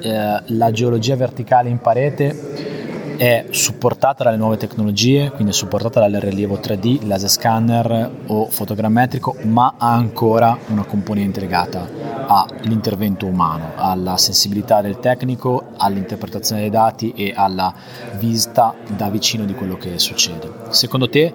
eh, 0.00 0.42
la 0.44 0.70
geologia 0.70 1.16
verticale 1.16 1.70
in 1.70 1.78
parete 1.78 3.16
è 3.16 3.46
supportata 3.50 4.24
dalle 4.24 4.36
nuove 4.36 4.56
tecnologie, 4.56 5.30
quindi 5.30 5.52
è 5.52 5.54
supportata 5.54 6.00
dal 6.00 6.20
rilievo 6.20 6.56
3D, 6.56 7.06
laser 7.06 7.30
scanner 7.30 8.10
o 8.26 8.46
fotogrammetrico, 8.46 9.36
ma 9.44 9.74
ha 9.78 9.92
ancora 9.92 10.58
una 10.68 10.84
componente 10.84 11.40
legata 11.40 12.01
all'intervento 12.32 13.26
umano, 13.26 13.72
alla 13.76 14.16
sensibilità 14.16 14.80
del 14.80 14.98
tecnico, 14.98 15.64
all'interpretazione 15.76 16.62
dei 16.62 16.70
dati 16.70 17.12
e 17.12 17.32
alla 17.36 17.72
vista 18.18 18.74
da 18.86 19.10
vicino 19.10 19.44
di 19.44 19.54
quello 19.54 19.76
che 19.76 19.98
succede. 19.98 20.50
Secondo 20.70 21.08
te 21.08 21.32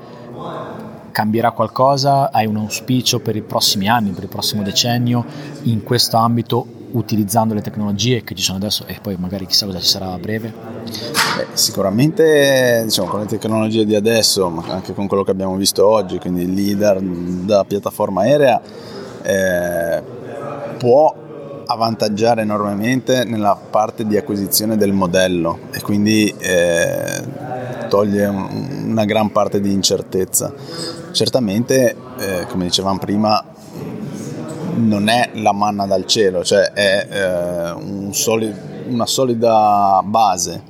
cambierà 1.12 1.51
qualcosa? 1.51 2.31
Hai 2.31 2.45
un 2.45 2.57
auspicio 2.57 3.19
per 3.19 3.36
i 3.36 3.41
prossimi 3.41 3.88
anni, 3.88 4.12
per 4.12 4.23
il 4.23 4.29
prossimo 4.29 4.63
decennio 4.63 5.25
in 5.63 5.83
questo 5.83 6.17
ambito 6.17 6.65
utilizzando 6.91 7.53
le 7.53 7.62
tecnologie 7.62 8.23
che 8.23 8.33
ci 8.33 8.43
sono 8.43 8.57
adesso 8.57 8.86
e 8.86 8.97
poi 9.01 9.15
magari 9.19 9.45
chissà 9.45 9.65
cosa 9.65 9.79
ci 9.79 9.88
sarà 9.88 10.12
a 10.12 10.17
breve? 10.17 10.53
Beh, 11.38 11.47
sicuramente 11.53 12.81
diciamo, 12.86 13.07
con 13.07 13.19
le 13.19 13.25
tecnologie 13.25 13.86
di 13.86 13.95
adesso, 13.95 14.49
ma 14.49 14.63
anche 14.69 14.93
con 14.93 15.07
quello 15.07 15.23
che 15.23 15.31
abbiamo 15.31 15.55
visto 15.55 15.86
oggi, 15.86 16.17
quindi 16.17 16.43
il 16.43 16.53
leader 16.53 17.01
da 17.01 17.63
piattaforma 17.65 18.21
aerea, 18.21 18.62
eh, 19.23 20.01
può 20.78 21.13
avvantaggiare 21.66 22.42
enormemente 22.42 23.26
nella 23.26 23.56
parte 23.56 24.06
di 24.06 24.16
acquisizione 24.18 24.78
del 24.78 24.94
modello 24.94 25.60
e 25.72 25.82
quindi 25.82 26.34
eh, 26.38 27.24
toglie 27.90 28.26
un, 28.26 28.86
una 28.86 29.06
gran 29.06 29.32
parte 29.32 29.60
di 29.60 29.72
incertezza. 29.72 30.54
Certamente, 31.12 31.96
eh, 32.20 32.46
come 32.48 32.66
dicevamo 32.66 33.00
prima, 33.00 33.44
non 34.76 35.10
è 35.10 35.32
la 35.34 35.52
manna 35.52 35.86
dal 35.86 36.06
cielo, 36.06 36.44
cioè 36.44 36.72
è 36.72 37.08
eh, 37.10 37.72
un 37.72 38.13
soli- 38.13 38.54
una 38.88 39.06
solida 39.06 40.02
base, 40.06 40.62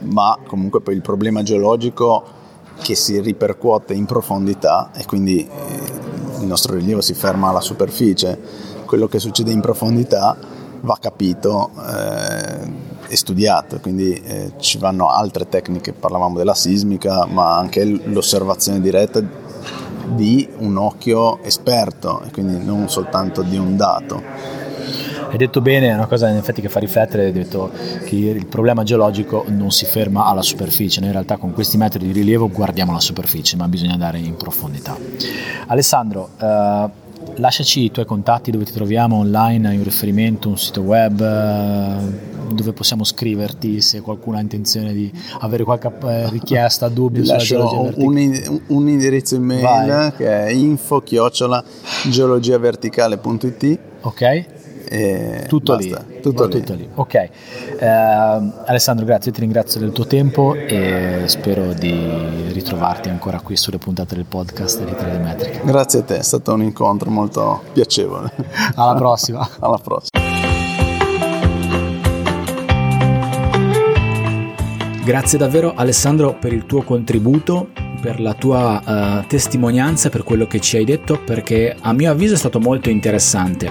ma 0.00 0.38
comunque 0.46 0.80
poi 0.80 0.94
il 0.94 1.02
problema 1.02 1.42
geologico 1.42 2.38
che 2.82 2.94
si 2.94 3.20
ripercuote 3.20 3.92
in 3.94 4.06
profondità 4.06 4.90
e 4.96 5.04
quindi 5.04 5.46
eh, 5.46 6.40
il 6.40 6.46
nostro 6.46 6.74
rilievo 6.74 7.00
si 7.02 7.14
ferma 7.14 7.50
alla 7.50 7.60
superficie, 7.60 8.38
quello 8.90 9.06
che 9.06 9.20
succede 9.20 9.52
in 9.52 9.60
profondità 9.60 10.36
va 10.80 10.98
capito 11.00 11.70
eh, 11.76 12.88
e 13.06 13.16
studiato, 13.16 13.78
quindi 13.78 14.12
eh, 14.14 14.54
ci 14.58 14.78
vanno 14.78 15.08
altre 15.10 15.48
tecniche, 15.48 15.92
parlavamo 15.92 16.36
della 16.36 16.56
sismica, 16.56 17.24
ma 17.24 17.56
anche 17.56 17.84
l'osservazione 17.84 18.80
diretta 18.80 19.22
di 20.06 20.48
un 20.58 20.76
occhio 20.76 21.40
esperto 21.44 22.20
quindi 22.32 22.64
non 22.64 22.88
soltanto 22.88 23.42
di 23.42 23.56
un 23.56 23.76
dato. 23.76 24.20
Hai 25.30 25.36
detto 25.36 25.60
bene, 25.60 25.90
è 25.90 25.94
una 25.94 26.08
cosa 26.08 26.28
in 26.28 26.36
effetti 26.36 26.60
che 26.60 26.68
fa 26.68 26.80
riflettere, 26.80 27.26
hai 27.26 27.32
detto 27.32 27.70
che 28.04 28.16
il 28.16 28.46
problema 28.46 28.82
geologico 28.82 29.44
non 29.46 29.70
si 29.70 29.84
ferma 29.84 30.24
alla 30.24 30.42
superficie, 30.42 30.98
noi 30.98 31.10
in 31.10 31.14
realtà 31.14 31.36
con 31.36 31.52
questi 31.52 31.76
metodi 31.76 32.06
di 32.06 32.12
rilievo 32.12 32.50
guardiamo 32.50 32.92
la 32.92 32.98
superficie, 32.98 33.54
ma 33.54 33.68
bisogna 33.68 33.92
andare 33.92 34.18
in 34.18 34.34
profondità. 34.34 34.96
Alessandro, 35.68 36.30
eh, 36.40 36.99
lasciaci 37.36 37.84
i 37.84 37.90
tuoi 37.90 38.04
contatti 38.04 38.50
dove 38.50 38.64
ti 38.64 38.72
troviamo 38.72 39.16
online, 39.16 39.68
hai 39.68 39.76
un 39.76 39.84
riferimento, 39.84 40.48
un 40.48 40.58
sito 40.58 40.80
web 40.82 41.20
eh, 41.20 42.28
dove 42.54 42.72
possiamo 42.72 43.04
scriverti 43.04 43.80
se 43.80 44.00
qualcuno 44.00 44.36
ha 44.36 44.40
intenzione 44.40 44.92
di 44.92 45.10
avere 45.40 45.64
qualche 45.64 45.92
eh, 46.04 46.28
richiesta, 46.30 46.88
dubbio 46.90 47.24
sulla 47.24 47.38
geologia 47.38 47.92
un, 47.96 48.60
un, 48.66 48.88
indirizzo 48.88 49.36
email 49.36 49.62
Vai. 49.62 50.12
che 50.16 50.46
è 50.46 50.50
info 50.50 51.02
geologiaverticale.it 52.08 53.78
ok 54.02 54.46
e 54.88 55.44
tutto 55.48 55.76
basta, 55.76 56.04
lì, 56.06 56.20
tutto, 56.20 56.46
lì. 56.46 56.50
tutto 56.50 56.74
lì. 56.74 56.88
Ok, 56.94 57.14
eh, 57.14 57.30
Alessandro, 58.66 59.04
grazie, 59.04 59.32
ti 59.32 59.40
ringrazio 59.40 59.80
del 59.80 59.92
tuo 59.92 60.06
tempo 60.06 60.54
e 60.54 61.22
spero 61.26 61.72
di 61.72 62.48
ritrovarti 62.52 63.08
ancora 63.08 63.40
qui 63.40 63.56
sulle 63.56 63.78
puntate 63.78 64.14
del 64.14 64.24
podcast 64.24 64.84
di 64.84 64.90
3D 64.90 65.22
Metric. 65.22 65.64
Grazie 65.64 66.00
a 66.00 66.02
te, 66.02 66.18
è 66.18 66.22
stato 66.22 66.52
un 66.52 66.62
incontro 66.62 67.10
molto 67.10 67.62
piacevole. 67.72 68.30
Alla 68.74 68.94
prossima. 68.94 69.48
Alla 69.60 69.78
prossima. 69.78 70.18
Grazie 75.04 75.38
davvero 75.38 75.74
Alessandro 75.74 76.38
per 76.38 76.52
il 76.52 76.66
tuo 76.66 76.82
contributo 76.82 77.70
per 78.00 78.20
la 78.20 78.34
tua 78.34 78.82
uh, 78.84 79.26
testimonianza, 79.26 80.08
per 80.08 80.24
quello 80.24 80.46
che 80.46 80.60
ci 80.60 80.76
hai 80.76 80.84
detto, 80.84 81.20
perché 81.24 81.76
a 81.78 81.92
mio 81.92 82.10
avviso 82.10 82.34
è 82.34 82.36
stato 82.36 82.58
molto 82.60 82.90
interessante. 82.90 83.70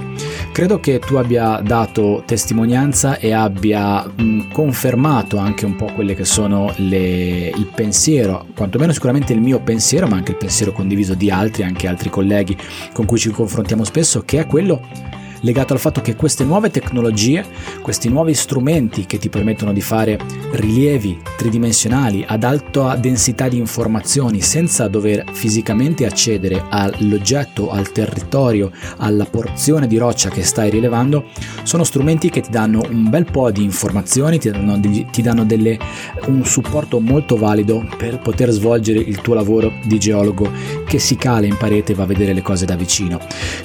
Credo 0.51 0.79
che 0.79 0.99
tu 0.99 1.15
abbia 1.15 1.61
dato 1.63 2.23
testimonianza 2.25 3.17
e 3.17 3.31
abbia 3.31 4.03
mh, 4.03 4.51
confermato 4.51 5.37
anche 5.37 5.65
un 5.65 5.75
po' 5.75 5.91
quelle 5.93 6.15
che 6.15 6.25
sono 6.25 6.71
le, 6.77 7.49
il 7.49 7.69
pensiero, 7.73 8.45
quantomeno 8.55 8.91
sicuramente 8.93 9.33
il 9.33 9.41
mio 9.41 9.59
pensiero, 9.59 10.07
ma 10.07 10.15
anche 10.15 10.31
il 10.31 10.37
pensiero 10.37 10.71
condiviso 10.71 11.13
di 11.13 11.31
altri, 11.31 11.63
anche 11.63 11.87
altri 11.87 12.09
colleghi 12.09 12.57
con 12.93 13.05
cui 13.05 13.17
ci 13.17 13.29
confrontiamo 13.29 13.83
spesso, 13.83 14.21
che 14.23 14.39
è 14.39 14.45
quello 14.45 15.17
legato 15.41 15.73
al 15.73 15.79
fatto 15.79 16.01
che 16.01 16.15
queste 16.15 16.43
nuove 16.43 16.69
tecnologie, 16.69 17.45
questi 17.81 18.09
nuovi 18.09 18.33
strumenti 18.33 19.05
che 19.05 19.17
ti 19.17 19.29
permettono 19.29 19.73
di 19.73 19.81
fare 19.81 20.19
rilievi 20.51 21.17
tridimensionali 21.37 22.25
ad 22.27 22.43
alta 22.43 22.95
densità 22.95 23.47
di 23.47 23.57
informazioni 23.57 24.41
senza 24.41 24.87
dover 24.87 25.23
fisicamente 25.31 26.05
accedere 26.05 26.65
all'oggetto, 26.69 27.71
al 27.71 27.91
territorio, 27.91 28.71
alla 28.97 29.25
porzione 29.25 29.87
di 29.87 29.97
roccia 29.97 30.29
che 30.29 30.43
stai 30.43 30.69
rilevando, 30.69 31.25
sono 31.63 31.83
strumenti 31.83 32.29
che 32.29 32.41
ti 32.41 32.49
danno 32.49 32.81
un 32.89 33.09
bel 33.09 33.25
po' 33.25 33.51
di 33.51 33.63
informazioni, 33.63 34.39
ti 34.39 34.49
danno, 34.49 34.79
ti 34.79 35.21
danno 35.21 35.45
delle, 35.45 35.77
un 36.25 36.43
supporto 36.45 36.99
molto 36.99 37.37
valido 37.37 37.87
per 37.97 38.19
poter 38.19 38.49
svolgere 38.49 38.99
il 38.99 39.21
tuo 39.21 39.33
lavoro 39.33 39.71
di 39.83 39.97
geologo 39.99 40.51
che 40.85 40.99
si 40.99 41.15
cala 41.15 41.45
in 41.45 41.57
parete 41.57 41.93
e 41.93 41.95
va 41.95 42.03
a 42.03 42.07
vedere 42.07 42.33
le 42.33 42.41
cose 42.41 42.65
da 42.65 42.75
vicino. 42.75 43.19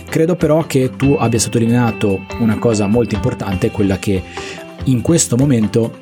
Credo 0.09 0.37
però 0.37 0.65
che 0.67 0.91
tu 0.97 1.17
abbia 1.19 1.39
sottolineato 1.39 1.64
sottolineato 1.65 2.27
una 2.39 2.59
cosa 2.59 2.87
molto 2.87 3.15
importante, 3.15 3.71
quella 3.71 3.99
che 3.99 4.23
in 4.85 5.01
questo 5.01 5.37
momento 5.37 5.99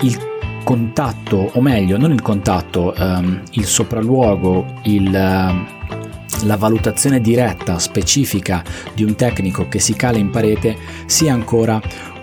il 0.00 0.18
contatto, 0.64 1.50
o 1.54 1.60
meglio, 1.60 1.96
non 1.96 2.12
il 2.12 2.22
contatto, 2.22 2.92
um, 2.96 3.40
il 3.52 3.64
sopralluogo, 3.64 4.80
il, 4.84 5.06
uh, 5.06 6.46
la 6.46 6.56
valutazione 6.56 7.20
diretta, 7.20 7.78
specifica 7.78 8.62
di 8.94 9.04
un 9.04 9.14
tecnico 9.14 9.68
che 9.68 9.78
si 9.78 9.94
cala 9.94 10.18
in 10.18 10.30
parete 10.30 10.76
sia 11.06 11.32
ancora 11.32 11.80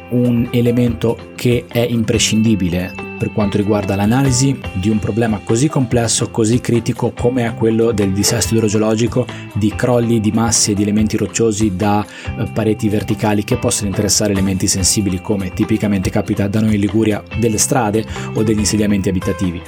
un 0.10 0.48
elemento 0.52 1.32
che 1.36 1.66
è 1.68 1.86
imprescindibile 1.88 2.94
per 3.18 3.32
quanto 3.32 3.58
riguarda 3.58 3.96
l'analisi 3.96 4.60
di 4.74 4.90
un 4.90 4.98
problema 4.98 5.40
così 5.44 5.70
complesso, 5.70 6.31
così 6.32 6.60
critico 6.60 7.12
come 7.15 7.46
è 7.46 7.54
quello 7.54 7.91
del 7.91 8.12
dissesto 8.12 8.56
idrogeologico 8.56 9.26
di 9.54 9.74
crolli 9.76 10.20
di 10.20 10.32
masse 10.32 10.72
e 10.72 10.74
di 10.74 10.82
elementi 10.82 11.17
rocciosi 11.17 11.76
da 11.76 12.04
eh, 12.04 12.46
pareti 12.52 12.89
verticali 12.89 13.44
che 13.44 13.58
possono 13.58 13.89
interessare 13.89 14.32
elementi 14.32 14.67
sensibili 14.67 15.22
come 15.22 15.54
tipicamente 15.54 16.10
capita 16.10 16.48
da 16.48 16.62
noi 16.62 16.76
in 16.76 16.80
Liguria 16.80 17.24
delle 17.38 17.58
strade 17.58 18.06
o 18.34 18.44
degli 18.44 18.60
insediamenti 18.60 19.10
abitativi. 19.10 19.62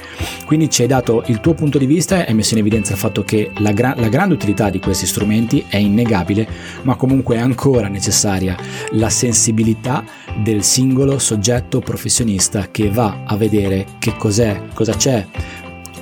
Quindi 0.46 0.70
ci 0.70 0.82
hai 0.82 0.88
dato 0.88 1.22
il 1.26 1.40
tuo 1.40 1.54
punto 1.54 1.78
di 1.78 1.86
vista 1.86 2.24
e 2.24 2.28
hai 2.28 2.34
messo 2.34 2.54
in 2.54 2.60
evidenza 2.60 2.92
il 2.92 2.98
fatto 2.98 3.22
che 3.22 3.50
la, 3.58 3.72
gra- 3.72 3.94
la 3.96 4.08
grande 4.08 4.34
utilità 4.34 4.70
di 4.70 4.80
questi 4.80 5.06
strumenti 5.06 5.64
è 5.68 5.76
innegabile, 5.76 6.48
ma 6.82 6.96
comunque 6.96 7.36
è 7.36 7.40
ancora 7.40 7.88
necessaria 7.88 8.56
la 8.92 9.10
sensibilità 9.10 10.04
del 10.42 10.62
singolo 10.62 11.18
soggetto 11.18 11.80
professionista 11.80 12.68
che 12.70 12.90
va 12.90 13.22
a 13.24 13.36
vedere 13.36 13.86
che 13.98 14.16
cos'è, 14.16 14.62
cosa 14.72 14.94
c'è 14.94 15.26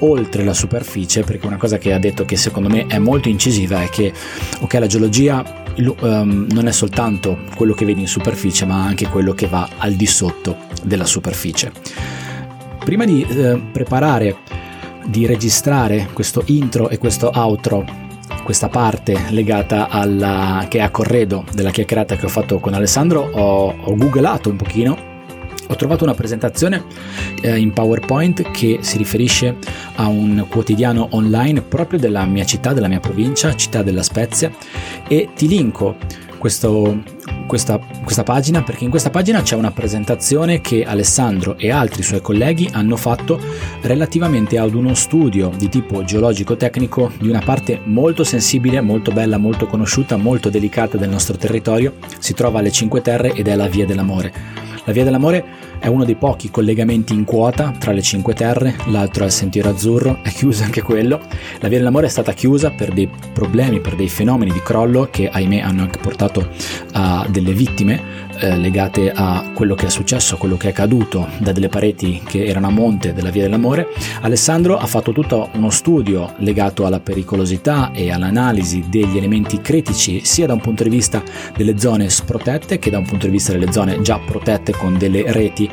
oltre 0.02 0.44
la 0.44 0.54
superficie, 0.54 1.22
perché 1.22 1.46
una 1.46 1.56
cosa 1.56 1.78
che 1.78 1.92
ha 1.92 1.98
detto 1.98 2.24
che 2.24 2.36
secondo 2.36 2.68
me 2.68 2.86
è 2.86 2.98
molto 2.98 3.28
incisiva 3.28 3.82
è 3.82 3.88
che 3.88 4.12
ok, 4.60 4.74
la 4.74 4.86
geologia 4.86 5.64
um, 5.76 6.46
non 6.50 6.66
è 6.66 6.72
soltanto 6.72 7.38
quello 7.56 7.74
che 7.74 7.84
vedi 7.84 8.00
in 8.00 8.08
superficie, 8.08 8.64
ma 8.64 8.84
anche 8.84 9.08
quello 9.08 9.32
che 9.32 9.46
va 9.46 9.68
al 9.78 9.92
di 9.94 10.06
sotto 10.06 10.56
della 10.82 11.06
superficie. 11.06 11.72
Prima 12.84 13.04
di 13.04 13.24
eh, 13.24 13.60
preparare, 13.72 14.36
di 15.04 15.26
registrare 15.26 16.08
questo 16.12 16.42
intro 16.46 16.88
e 16.88 16.98
questo 16.98 17.30
outro 17.32 18.00
questa 18.44 18.68
parte 18.68 19.26
legata 19.28 19.88
alla 19.88 20.66
che 20.68 20.78
è 20.78 20.80
a 20.80 20.90
corredo 20.90 21.44
della 21.52 21.70
chiacchierata 21.70 22.16
che 22.16 22.26
ho 22.26 22.30
fatto 22.30 22.58
con 22.58 22.74
Alessandro 22.74 23.20
ho, 23.20 23.74
ho 23.78 23.94
googlato 23.94 24.48
un 24.48 24.56
pochino 24.56 25.11
ho 25.72 25.76
trovato 25.76 26.04
una 26.04 26.14
presentazione 26.14 26.84
eh, 27.40 27.56
in 27.58 27.72
PowerPoint 27.72 28.50
che 28.50 28.78
si 28.82 28.98
riferisce 28.98 29.56
a 29.96 30.06
un 30.06 30.46
quotidiano 30.48 31.08
online 31.12 31.62
proprio 31.62 31.98
della 31.98 32.24
mia 32.24 32.44
città, 32.44 32.72
della 32.72 32.88
mia 32.88 33.00
provincia, 33.00 33.54
città 33.54 33.82
della 33.82 34.02
Spezia 34.02 34.52
e 35.08 35.30
ti 35.34 35.48
linko 35.48 35.96
questo, 36.36 37.02
questa, 37.46 37.78
questa, 38.02 38.24
pagina? 38.24 38.64
Perché 38.64 38.82
in 38.82 38.90
questa 38.90 39.10
pagina 39.10 39.42
c'è 39.42 39.54
una 39.54 39.70
presentazione 39.70 40.60
che 40.60 40.82
Alessandro 40.82 41.56
e 41.56 41.70
altri 41.70 42.02
suoi 42.02 42.20
colleghi 42.20 42.68
hanno 42.72 42.96
fatto 42.96 43.40
relativamente 43.82 44.58
ad 44.58 44.74
uno 44.74 44.92
studio 44.94 45.52
di 45.56 45.68
tipo 45.68 46.02
geologico-tecnico 46.02 47.12
di 47.20 47.28
una 47.28 47.40
parte 47.44 47.80
molto 47.84 48.24
sensibile, 48.24 48.80
molto 48.80 49.12
bella, 49.12 49.38
molto 49.38 49.66
conosciuta, 49.66 50.16
molto 50.16 50.50
delicata 50.50 50.96
del 50.96 51.10
nostro 51.10 51.36
territorio. 51.36 51.94
Si 52.18 52.34
trova 52.34 52.58
alle 52.58 52.72
Cinque 52.72 53.02
Terre 53.02 53.32
ed 53.32 53.46
è 53.46 53.54
la 53.54 53.68
Via 53.68 53.86
dell'Amore. 53.86 54.71
La 54.84 54.92
Via 54.92 55.04
dell'Amore 55.04 55.44
è 55.78 55.86
uno 55.86 56.04
dei 56.04 56.16
pochi 56.16 56.50
collegamenti 56.50 57.14
in 57.14 57.22
quota 57.24 57.72
tra 57.78 57.92
le 57.92 58.02
Cinque 58.02 58.34
Terre, 58.34 58.74
l'altro 58.86 59.22
è 59.22 59.26
il 59.26 59.32
Sentiero 59.32 59.70
Azzurro, 59.70 60.18
è 60.22 60.30
chiuso 60.30 60.64
anche 60.64 60.82
quello. 60.82 61.20
La 61.60 61.68
Via 61.68 61.78
dell'Amore 61.78 62.06
è 62.06 62.10
stata 62.10 62.32
chiusa 62.32 62.70
per 62.70 62.92
dei 62.92 63.08
problemi, 63.32 63.80
per 63.80 63.94
dei 63.94 64.08
fenomeni 64.08 64.50
di 64.50 64.60
crollo 64.60 65.06
che 65.08 65.28
ahimè 65.28 65.60
hanno 65.60 65.82
anche 65.82 65.98
portato 65.98 66.48
a 66.92 67.24
delle 67.30 67.52
vittime 67.52 68.30
eh, 68.38 68.56
legate 68.56 69.12
a 69.12 69.50
quello 69.54 69.74
che 69.74 69.86
è 69.86 69.90
successo, 69.90 70.34
a 70.34 70.38
quello 70.38 70.56
che 70.56 70.68
è 70.68 70.70
accaduto 70.70 71.28
da 71.38 71.52
delle 71.52 71.68
pareti 71.68 72.20
che 72.24 72.44
erano 72.44 72.68
a 72.68 72.70
monte 72.70 73.12
della 73.12 73.30
Via 73.30 73.42
dell'Amore. 73.42 73.88
Alessandro 74.20 74.76
ha 74.76 74.86
fatto 74.86 75.12
tutto 75.12 75.50
uno 75.54 75.70
studio 75.70 76.32
legato 76.38 76.86
alla 76.86 77.00
pericolosità 77.00 77.90
e 77.92 78.10
all'analisi 78.10 78.84
degli 78.88 79.16
elementi 79.16 79.60
critici 79.60 80.24
sia 80.24 80.46
da 80.46 80.54
un 80.54 80.60
punto 80.60 80.82
di 80.82 80.90
vista 80.90 81.22
delle 81.56 81.78
zone 81.78 82.08
sprotette 82.08 82.78
che 82.78 82.90
da 82.90 82.98
un 82.98 83.04
punto 83.04 83.26
di 83.26 83.32
vista 83.32 83.52
delle 83.52 83.72
zone 83.72 84.00
già 84.00 84.18
protette 84.18 84.72
con 84.72 84.98
delle 84.98 85.24
reti 85.32 85.68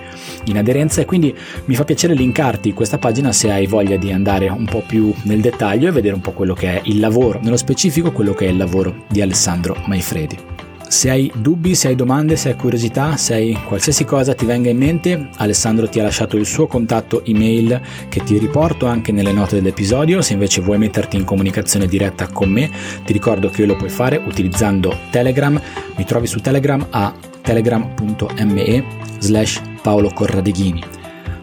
in 0.46 0.58
aderenza 0.58 1.02
e 1.02 1.06
quindi 1.06 1.36
mi 1.66 1.76
fa 1.76 1.84
piacere 1.84 2.14
linkarti 2.14 2.74
questa 2.74 2.98
pagina 2.98 3.32
se 3.32 3.52
hai 3.52 3.68
voglia 3.68 3.98
di 3.98 4.12
andare 4.12 4.50
un 4.50 4.66
po' 4.66 4.84
più 4.86 5.14
nel 5.24 5.42
dettaglio 5.42 5.88
e 5.88 5.92
vedere 5.92 6.16
un 6.16 6.22
po' 6.22 6.32
quello 6.32 6.54
che 6.54 6.76
è 6.76 6.82
il 6.86 7.00
lavoro, 7.00 7.40
nello 7.42 7.58
specifico 7.58 8.12
quello 8.12 8.34
che 8.34 8.46
è 8.46 8.50
il 8.50 8.58
lavoro 8.58 9.06
di 9.08 9.22
Alessandro 9.22 9.76
Maifredi. 9.86 10.59
Se 10.90 11.12
hai 11.12 11.32
dubbi, 11.36 11.76
se 11.76 11.90
hai 11.90 11.96
domande, 11.96 12.36
se 12.36 12.50
hai 12.50 12.56
curiosità, 12.56 13.16
se 13.16 13.36
hai 13.36 13.58
qualsiasi 13.68 14.06
cosa 14.06 14.34
ti 14.34 14.46
venga 14.46 14.72
in 14.72 14.78
mente, 14.78 15.30
Alessandro 15.36 15.88
ti 15.88 16.00
ha 16.00 16.04
lasciato 16.04 16.36
il 16.36 16.48
suo 16.48 16.66
contatto 16.66 17.24
email 17.26 17.80
che 18.10 18.24
ti 18.24 18.40
riporto 18.40 18.88
anche 18.88 19.12
nelle 19.12 19.32
note 19.32 19.56
dell'episodio. 19.56 20.24
Se 20.24 20.34
invece 20.34 20.62
vuoi 20.62 20.80
metterti 20.80 21.16
in 21.16 21.26
comunicazione 21.26 21.86
diretta 21.86 22.28
con 22.30 22.50
me, 22.50 22.72
ti 23.06 23.14
ricordo 23.14 23.50
che 23.50 23.68
lo 23.68 23.76
puoi 23.76 23.90
fare 23.90 24.18
utilizzando 24.18 24.98
Telegram. 25.12 25.62
Mi 25.96 26.06
trovi 26.06 26.26
su 26.26 26.40
Telegram 26.40 26.84
a 26.90 27.14
telegram.me 27.44 28.84
slash 29.20 29.62
Paolo 29.84 30.10
Corradeghini. 30.12 30.99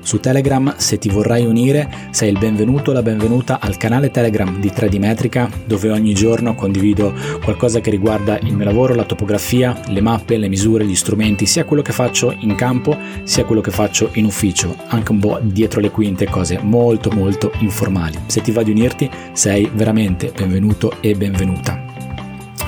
Su 0.07 0.21
Telegram, 0.21 0.73
se 0.77 0.99
ti 0.99 1.09
vorrai 1.09 1.45
unire, 1.45 1.91
sei 2.11 2.31
il 2.31 2.39
benvenuto 2.39 2.93
o 2.93 2.95
la 2.95 3.03
benvenuta 3.03 3.59
al 3.59 3.77
canale 3.77 4.13
Telegram 4.13 4.61
di 4.61 4.69
3D 4.69 5.01
Metrica, 5.01 5.51
dove 5.65 5.91
ogni 5.91 6.15
giorno 6.15 6.55
condivido 6.55 7.13
qualcosa 7.43 7.81
che 7.81 7.91
riguarda 7.91 8.39
il 8.39 8.55
mio 8.55 8.65
lavoro, 8.65 8.95
la 8.95 9.03
topografia, 9.03 9.77
le 9.89 10.01
mappe, 10.01 10.37
le 10.37 10.47
misure, 10.47 10.87
gli 10.87 10.95
strumenti, 10.95 11.45
sia 11.45 11.65
quello 11.65 11.83
che 11.83 11.91
faccio 11.91 12.33
in 12.39 12.55
campo, 12.55 12.97
sia 13.25 13.45
quello 13.45 13.61
che 13.61 13.73
faccio 13.73 14.11
in 14.13 14.27
ufficio, 14.27 14.77
anche 14.91 15.11
un 15.11 15.19
po' 15.19 15.41
dietro 15.43 15.81
le 15.81 15.91
quinte, 15.91 16.29
cose 16.29 16.61
molto 16.63 17.11
molto 17.11 17.51
informali. 17.59 18.17
Se 18.27 18.41
ti 18.43 18.53
va 18.53 18.63
di 18.63 18.71
unirti, 18.71 19.11
sei 19.33 19.69
veramente 19.75 20.31
benvenuto 20.33 20.99
e 21.01 21.17
benvenuta. 21.17 21.83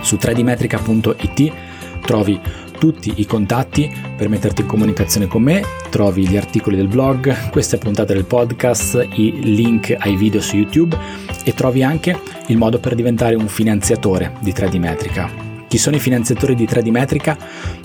Su 0.01 0.16
3dmetrica.it 0.16 1.53
trovi 2.01 2.41
tutti 2.79 3.12
i 3.16 3.26
contatti 3.26 3.93
per 4.16 4.29
metterti 4.29 4.62
in 4.62 4.66
comunicazione 4.66 5.26
con 5.26 5.43
me, 5.43 5.62
trovi 5.91 6.26
gli 6.26 6.37
articoli 6.37 6.76
del 6.76 6.89
blog, 6.89 7.51
queste 7.51 7.79
puntate 7.79 8.14
del 8.14 8.24
podcast, 8.24 9.07
i 9.14 9.55
link 9.55 9.95
ai 9.99 10.16
video 10.16 10.41
su 10.41 10.57
YouTube 10.57 10.97
e 11.45 11.53
trovi 11.55 11.83
anche 11.83 12.18
il 12.47 12.57
modo 12.57 12.79
per 12.79 12.95
diventare 12.95 13.35
un 13.35 13.49
finanziatore 13.49 14.33
di 14.41 14.53
3D 14.53 14.79
Metrica. 14.79 15.31
Chi 15.68 15.76
sono 15.76 15.97
i 15.97 16.01
finanziatori 16.01 16.55
di 16.55 16.64
3D 16.64 16.91
Metrica? 16.91 17.37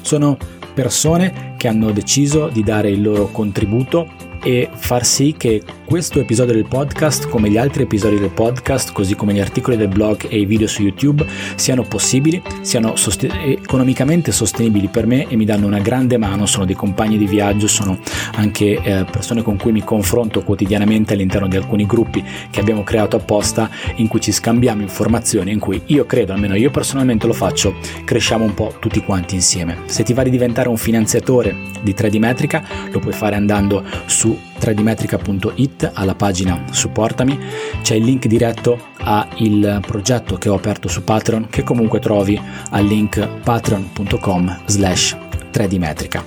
Sono 0.02 0.38
persone 0.74 1.56
che 1.58 1.68
hanno 1.68 1.91
deciso 1.91 2.48
di 2.48 2.64
dare 2.64 2.89
il 2.89 3.02
loro 3.02 3.28
contributo 3.28 4.08
e 4.44 4.70
far 4.74 5.06
sì 5.06 5.36
che 5.38 5.62
questo 5.86 6.20
episodio 6.20 6.54
del 6.54 6.66
podcast, 6.66 7.28
come 7.28 7.50
gli 7.50 7.58
altri 7.58 7.84
episodi 7.84 8.18
del 8.18 8.30
podcast, 8.30 8.92
così 8.92 9.16
come 9.16 9.34
gli 9.34 9.40
articoli 9.40 9.78
del 9.78 9.90
blog 9.90 10.26
e 10.28 10.40
i 10.40 10.46
video 10.46 10.68
su 10.68 10.82
YouTube, 10.82 11.26
siano 11.56 11.84
possibili, 11.84 12.42
siano 12.62 12.96
sost- 12.96 13.28
economicamente 13.46 14.32
sostenibili 14.32 14.88
per 14.88 15.06
me 15.06 15.28
e 15.28 15.36
mi 15.36 15.46
danno 15.46 15.68
una 15.68 15.80
grande 15.80 16.18
mano. 16.18 16.46
Sono 16.46 16.66
dei 16.66 16.76
compagni 16.76 17.18
di 17.18 17.26
viaggio, 17.26 17.68
sono 17.68 18.00
anche 18.36 18.82
eh, 18.82 19.06
persone 19.10 19.42
con 19.42 19.58
cui 19.58 19.72
mi 19.72 19.84
confronto 19.84 20.44
quotidianamente 20.44 21.14
all'interno 21.14 21.48
di 21.48 21.58
alcuni 21.58 21.86
gruppi 21.86 22.24
che 22.50 22.60
abbiamo 22.60 22.84
creato 22.84 23.18
apposta 23.18 23.70
in 23.96 24.08
cui 24.08 24.22
ci 24.22 24.32
scambiamo 24.32 24.82
informazioni, 24.82 25.52
in 25.52 25.60
cui 25.60 25.82
io 25.88 26.06
credo, 26.06 26.34
almeno 26.34 26.56
io 26.56 26.72
personalmente 26.72 27.28
lo 27.28 27.34
faccio, 27.34 27.76
cresciamo 28.06 28.46
un 28.46 28.54
po' 28.54 28.76
tutti 28.80 29.04
quanti 29.04 29.36
insieme. 29.36 29.80
Se 29.86 30.04
ti 30.04 30.14
va 30.14 30.24
di 30.24 30.30
diventare 30.30 30.70
un 30.70 30.78
finanziatore 30.78 31.56
di 31.82 31.94
3D 31.94 32.18
Metrica, 32.20 32.64
lo 32.92 33.00
puoi 33.00 33.14
fare 33.14 33.36
andando 33.36 33.84
su 34.06 34.52
3dmetrica.it 34.64 35.91
alla 35.93 36.16
pagina 36.16 36.64
supportami, 36.72 37.38
c'è 37.82 37.95
il 37.95 38.05
link 38.05 38.28
diretto 38.28 38.80
al 38.99 39.84
progetto 39.86 40.38
che 40.38 40.47
ho 40.47 40.55
aperto 40.55 40.88
su 40.88 41.03
Patreon 41.03 41.47
che 41.49 41.64
comunque 41.64 41.99
trovi 41.99 42.39
al 42.70 42.86
link 42.86 43.28
patreon.com 43.43 44.61
slash 44.66 45.18
3D 45.51 45.78
Metrica. 45.78 46.24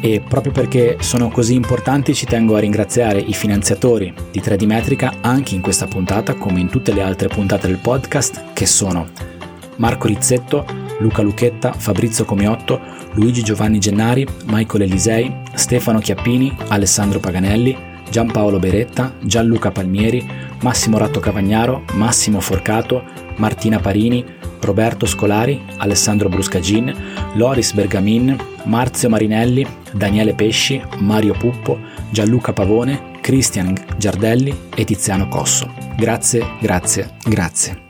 E 0.00 0.22
proprio 0.26 0.52
perché 0.52 0.96
sono 1.00 1.28
così 1.28 1.54
importanti 1.54 2.14
ci 2.14 2.26
tengo 2.26 2.56
a 2.56 2.60
ringraziare 2.60 3.20
i 3.20 3.34
finanziatori 3.34 4.12
di 4.32 4.40
3D 4.40 4.64
Metrica 4.64 5.14
anche 5.20 5.54
in 5.54 5.60
questa 5.60 5.86
puntata 5.86 6.34
come 6.34 6.60
in 6.60 6.70
tutte 6.70 6.92
le 6.92 7.02
altre 7.02 7.28
puntate 7.28 7.66
del 7.66 7.78
podcast 7.78 8.52
che 8.54 8.66
sono 8.66 9.34
Marco 9.76 10.08
Rizzetto, 10.08 10.64
Luca 10.98 11.22
Lucchetta, 11.22 11.72
Fabrizio 11.72 12.24
Comiotto, 12.24 12.80
Luigi 13.12 13.42
Giovanni 13.42 13.78
Gennari, 13.78 14.26
Michael 14.46 14.82
Elisei, 14.82 15.34
Stefano 15.54 15.98
Chiappini, 15.98 16.54
Alessandro 16.68 17.18
Paganelli, 17.20 17.76
Giampaolo 18.10 18.58
Beretta, 18.58 19.14
Gianluca 19.20 19.70
Palmieri, 19.70 20.26
Massimo 20.62 20.98
Ratto 20.98 21.20
Cavagnaro, 21.20 21.84
Massimo 21.94 22.40
Forcato, 22.40 23.02
Martina 23.36 23.78
Parini, 23.78 24.24
Roberto 24.60 25.06
Scolari, 25.06 25.62
Alessandro 25.76 26.28
Bruscagin, 26.28 26.92
Loris 27.34 27.72
Bergamin, 27.72 28.36
Marzio 28.64 29.08
Marinelli, 29.08 29.66
Daniele 29.92 30.34
Pesci, 30.34 30.82
Mario 30.98 31.34
Puppo, 31.34 31.78
Gianluca 32.10 32.52
Pavone, 32.52 33.14
Cristian 33.20 33.74
Giardelli 33.96 34.54
e 34.74 34.84
Tiziano 34.84 35.28
Cosso. 35.28 35.72
Grazie, 35.96 36.44
grazie, 36.60 37.10
grazie. 37.24 37.85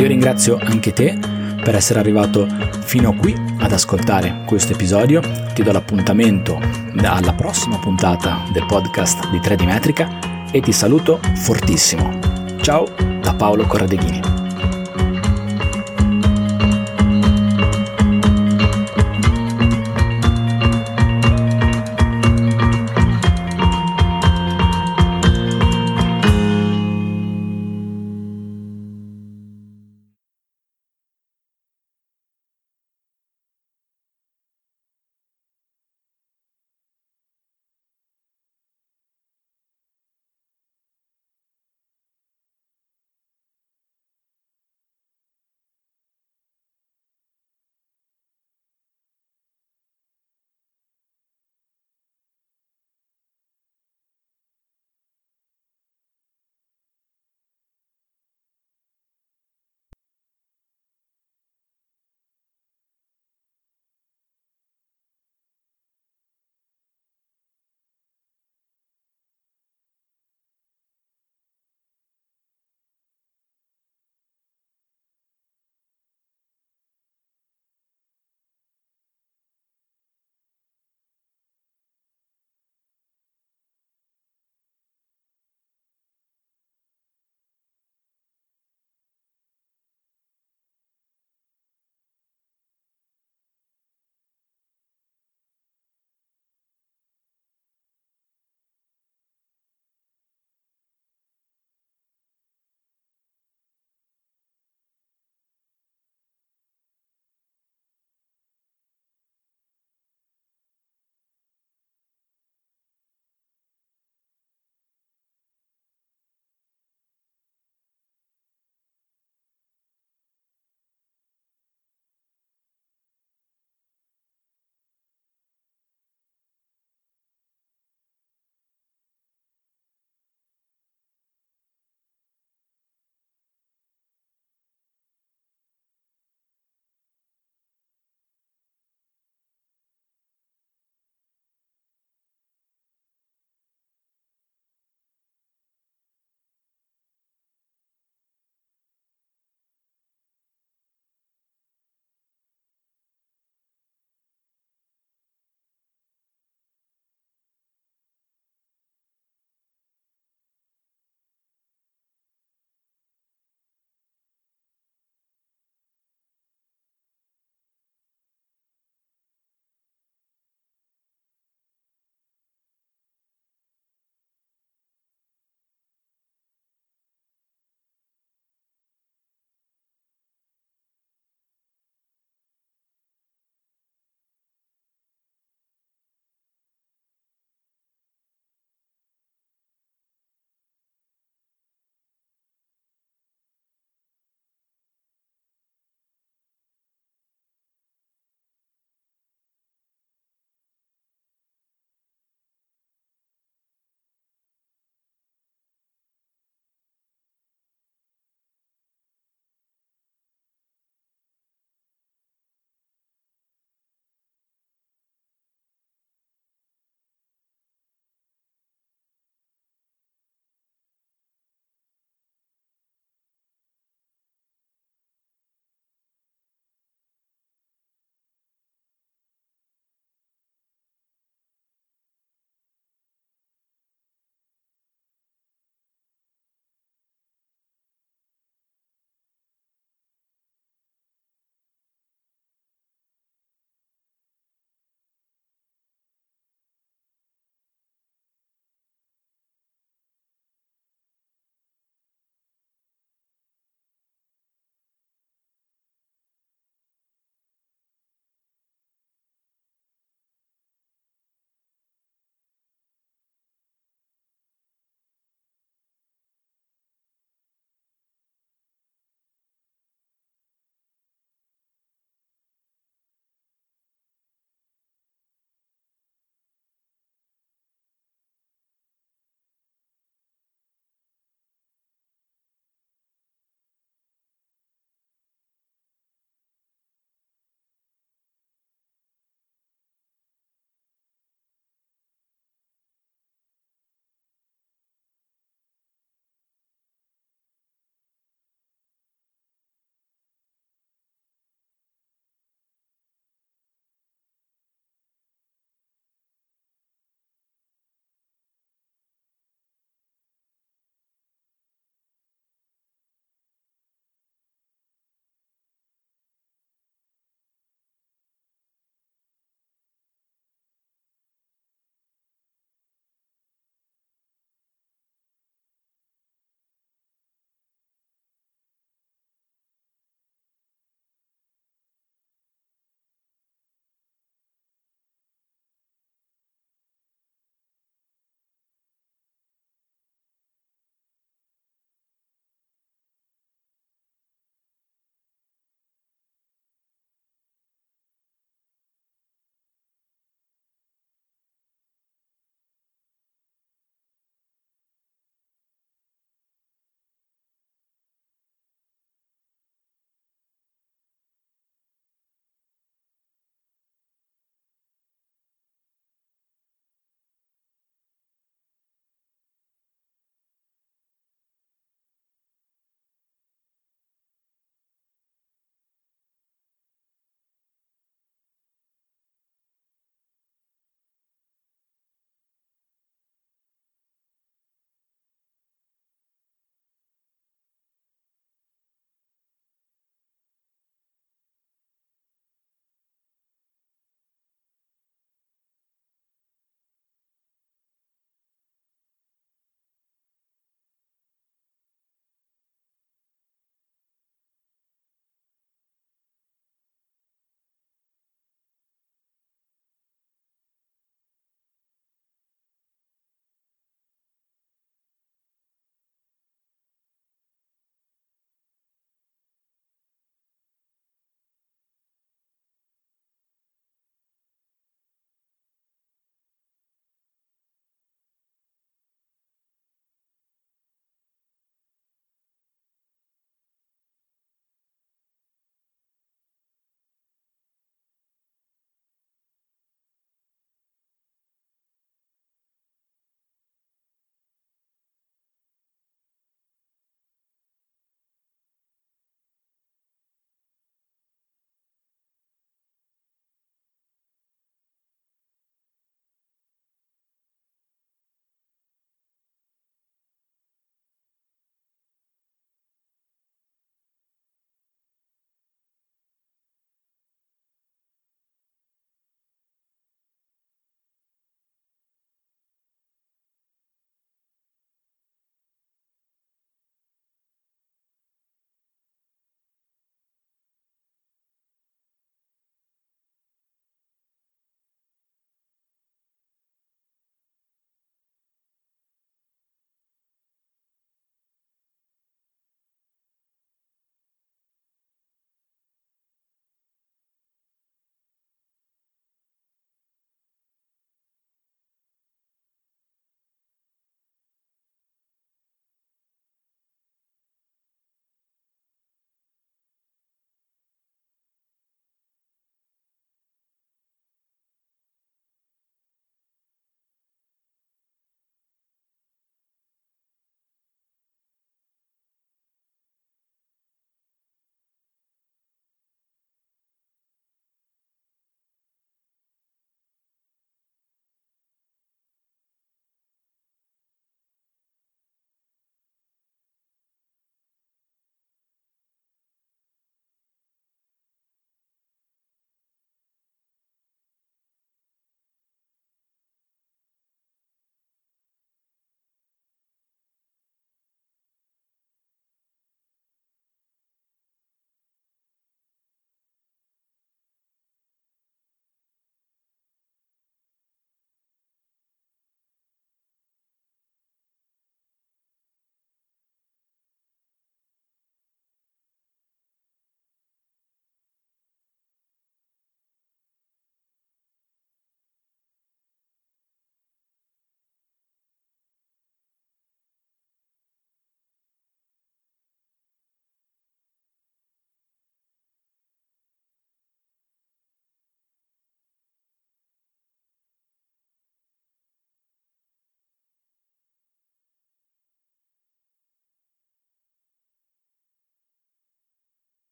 Io 0.00 0.06
ringrazio 0.06 0.58
anche 0.58 0.94
te 0.94 1.18
per 1.62 1.74
essere 1.74 1.98
arrivato 1.98 2.48
fino 2.80 3.10
a 3.10 3.14
qui 3.14 3.34
ad 3.58 3.70
ascoltare 3.70 4.44
questo 4.46 4.72
episodio. 4.72 5.20
Ti 5.52 5.62
do 5.62 5.72
l'appuntamento 5.72 6.58
alla 7.02 7.34
prossima 7.34 7.78
puntata 7.78 8.42
del 8.50 8.64
podcast 8.64 9.28
di 9.28 9.36
3D 9.36 9.64
Metrica 9.66 10.48
e 10.50 10.62
ti 10.62 10.72
saluto 10.72 11.20
fortissimo. 11.34 12.18
Ciao 12.62 12.86
da 13.20 13.34
Paolo 13.34 13.66
Corradeghini. 13.66 14.39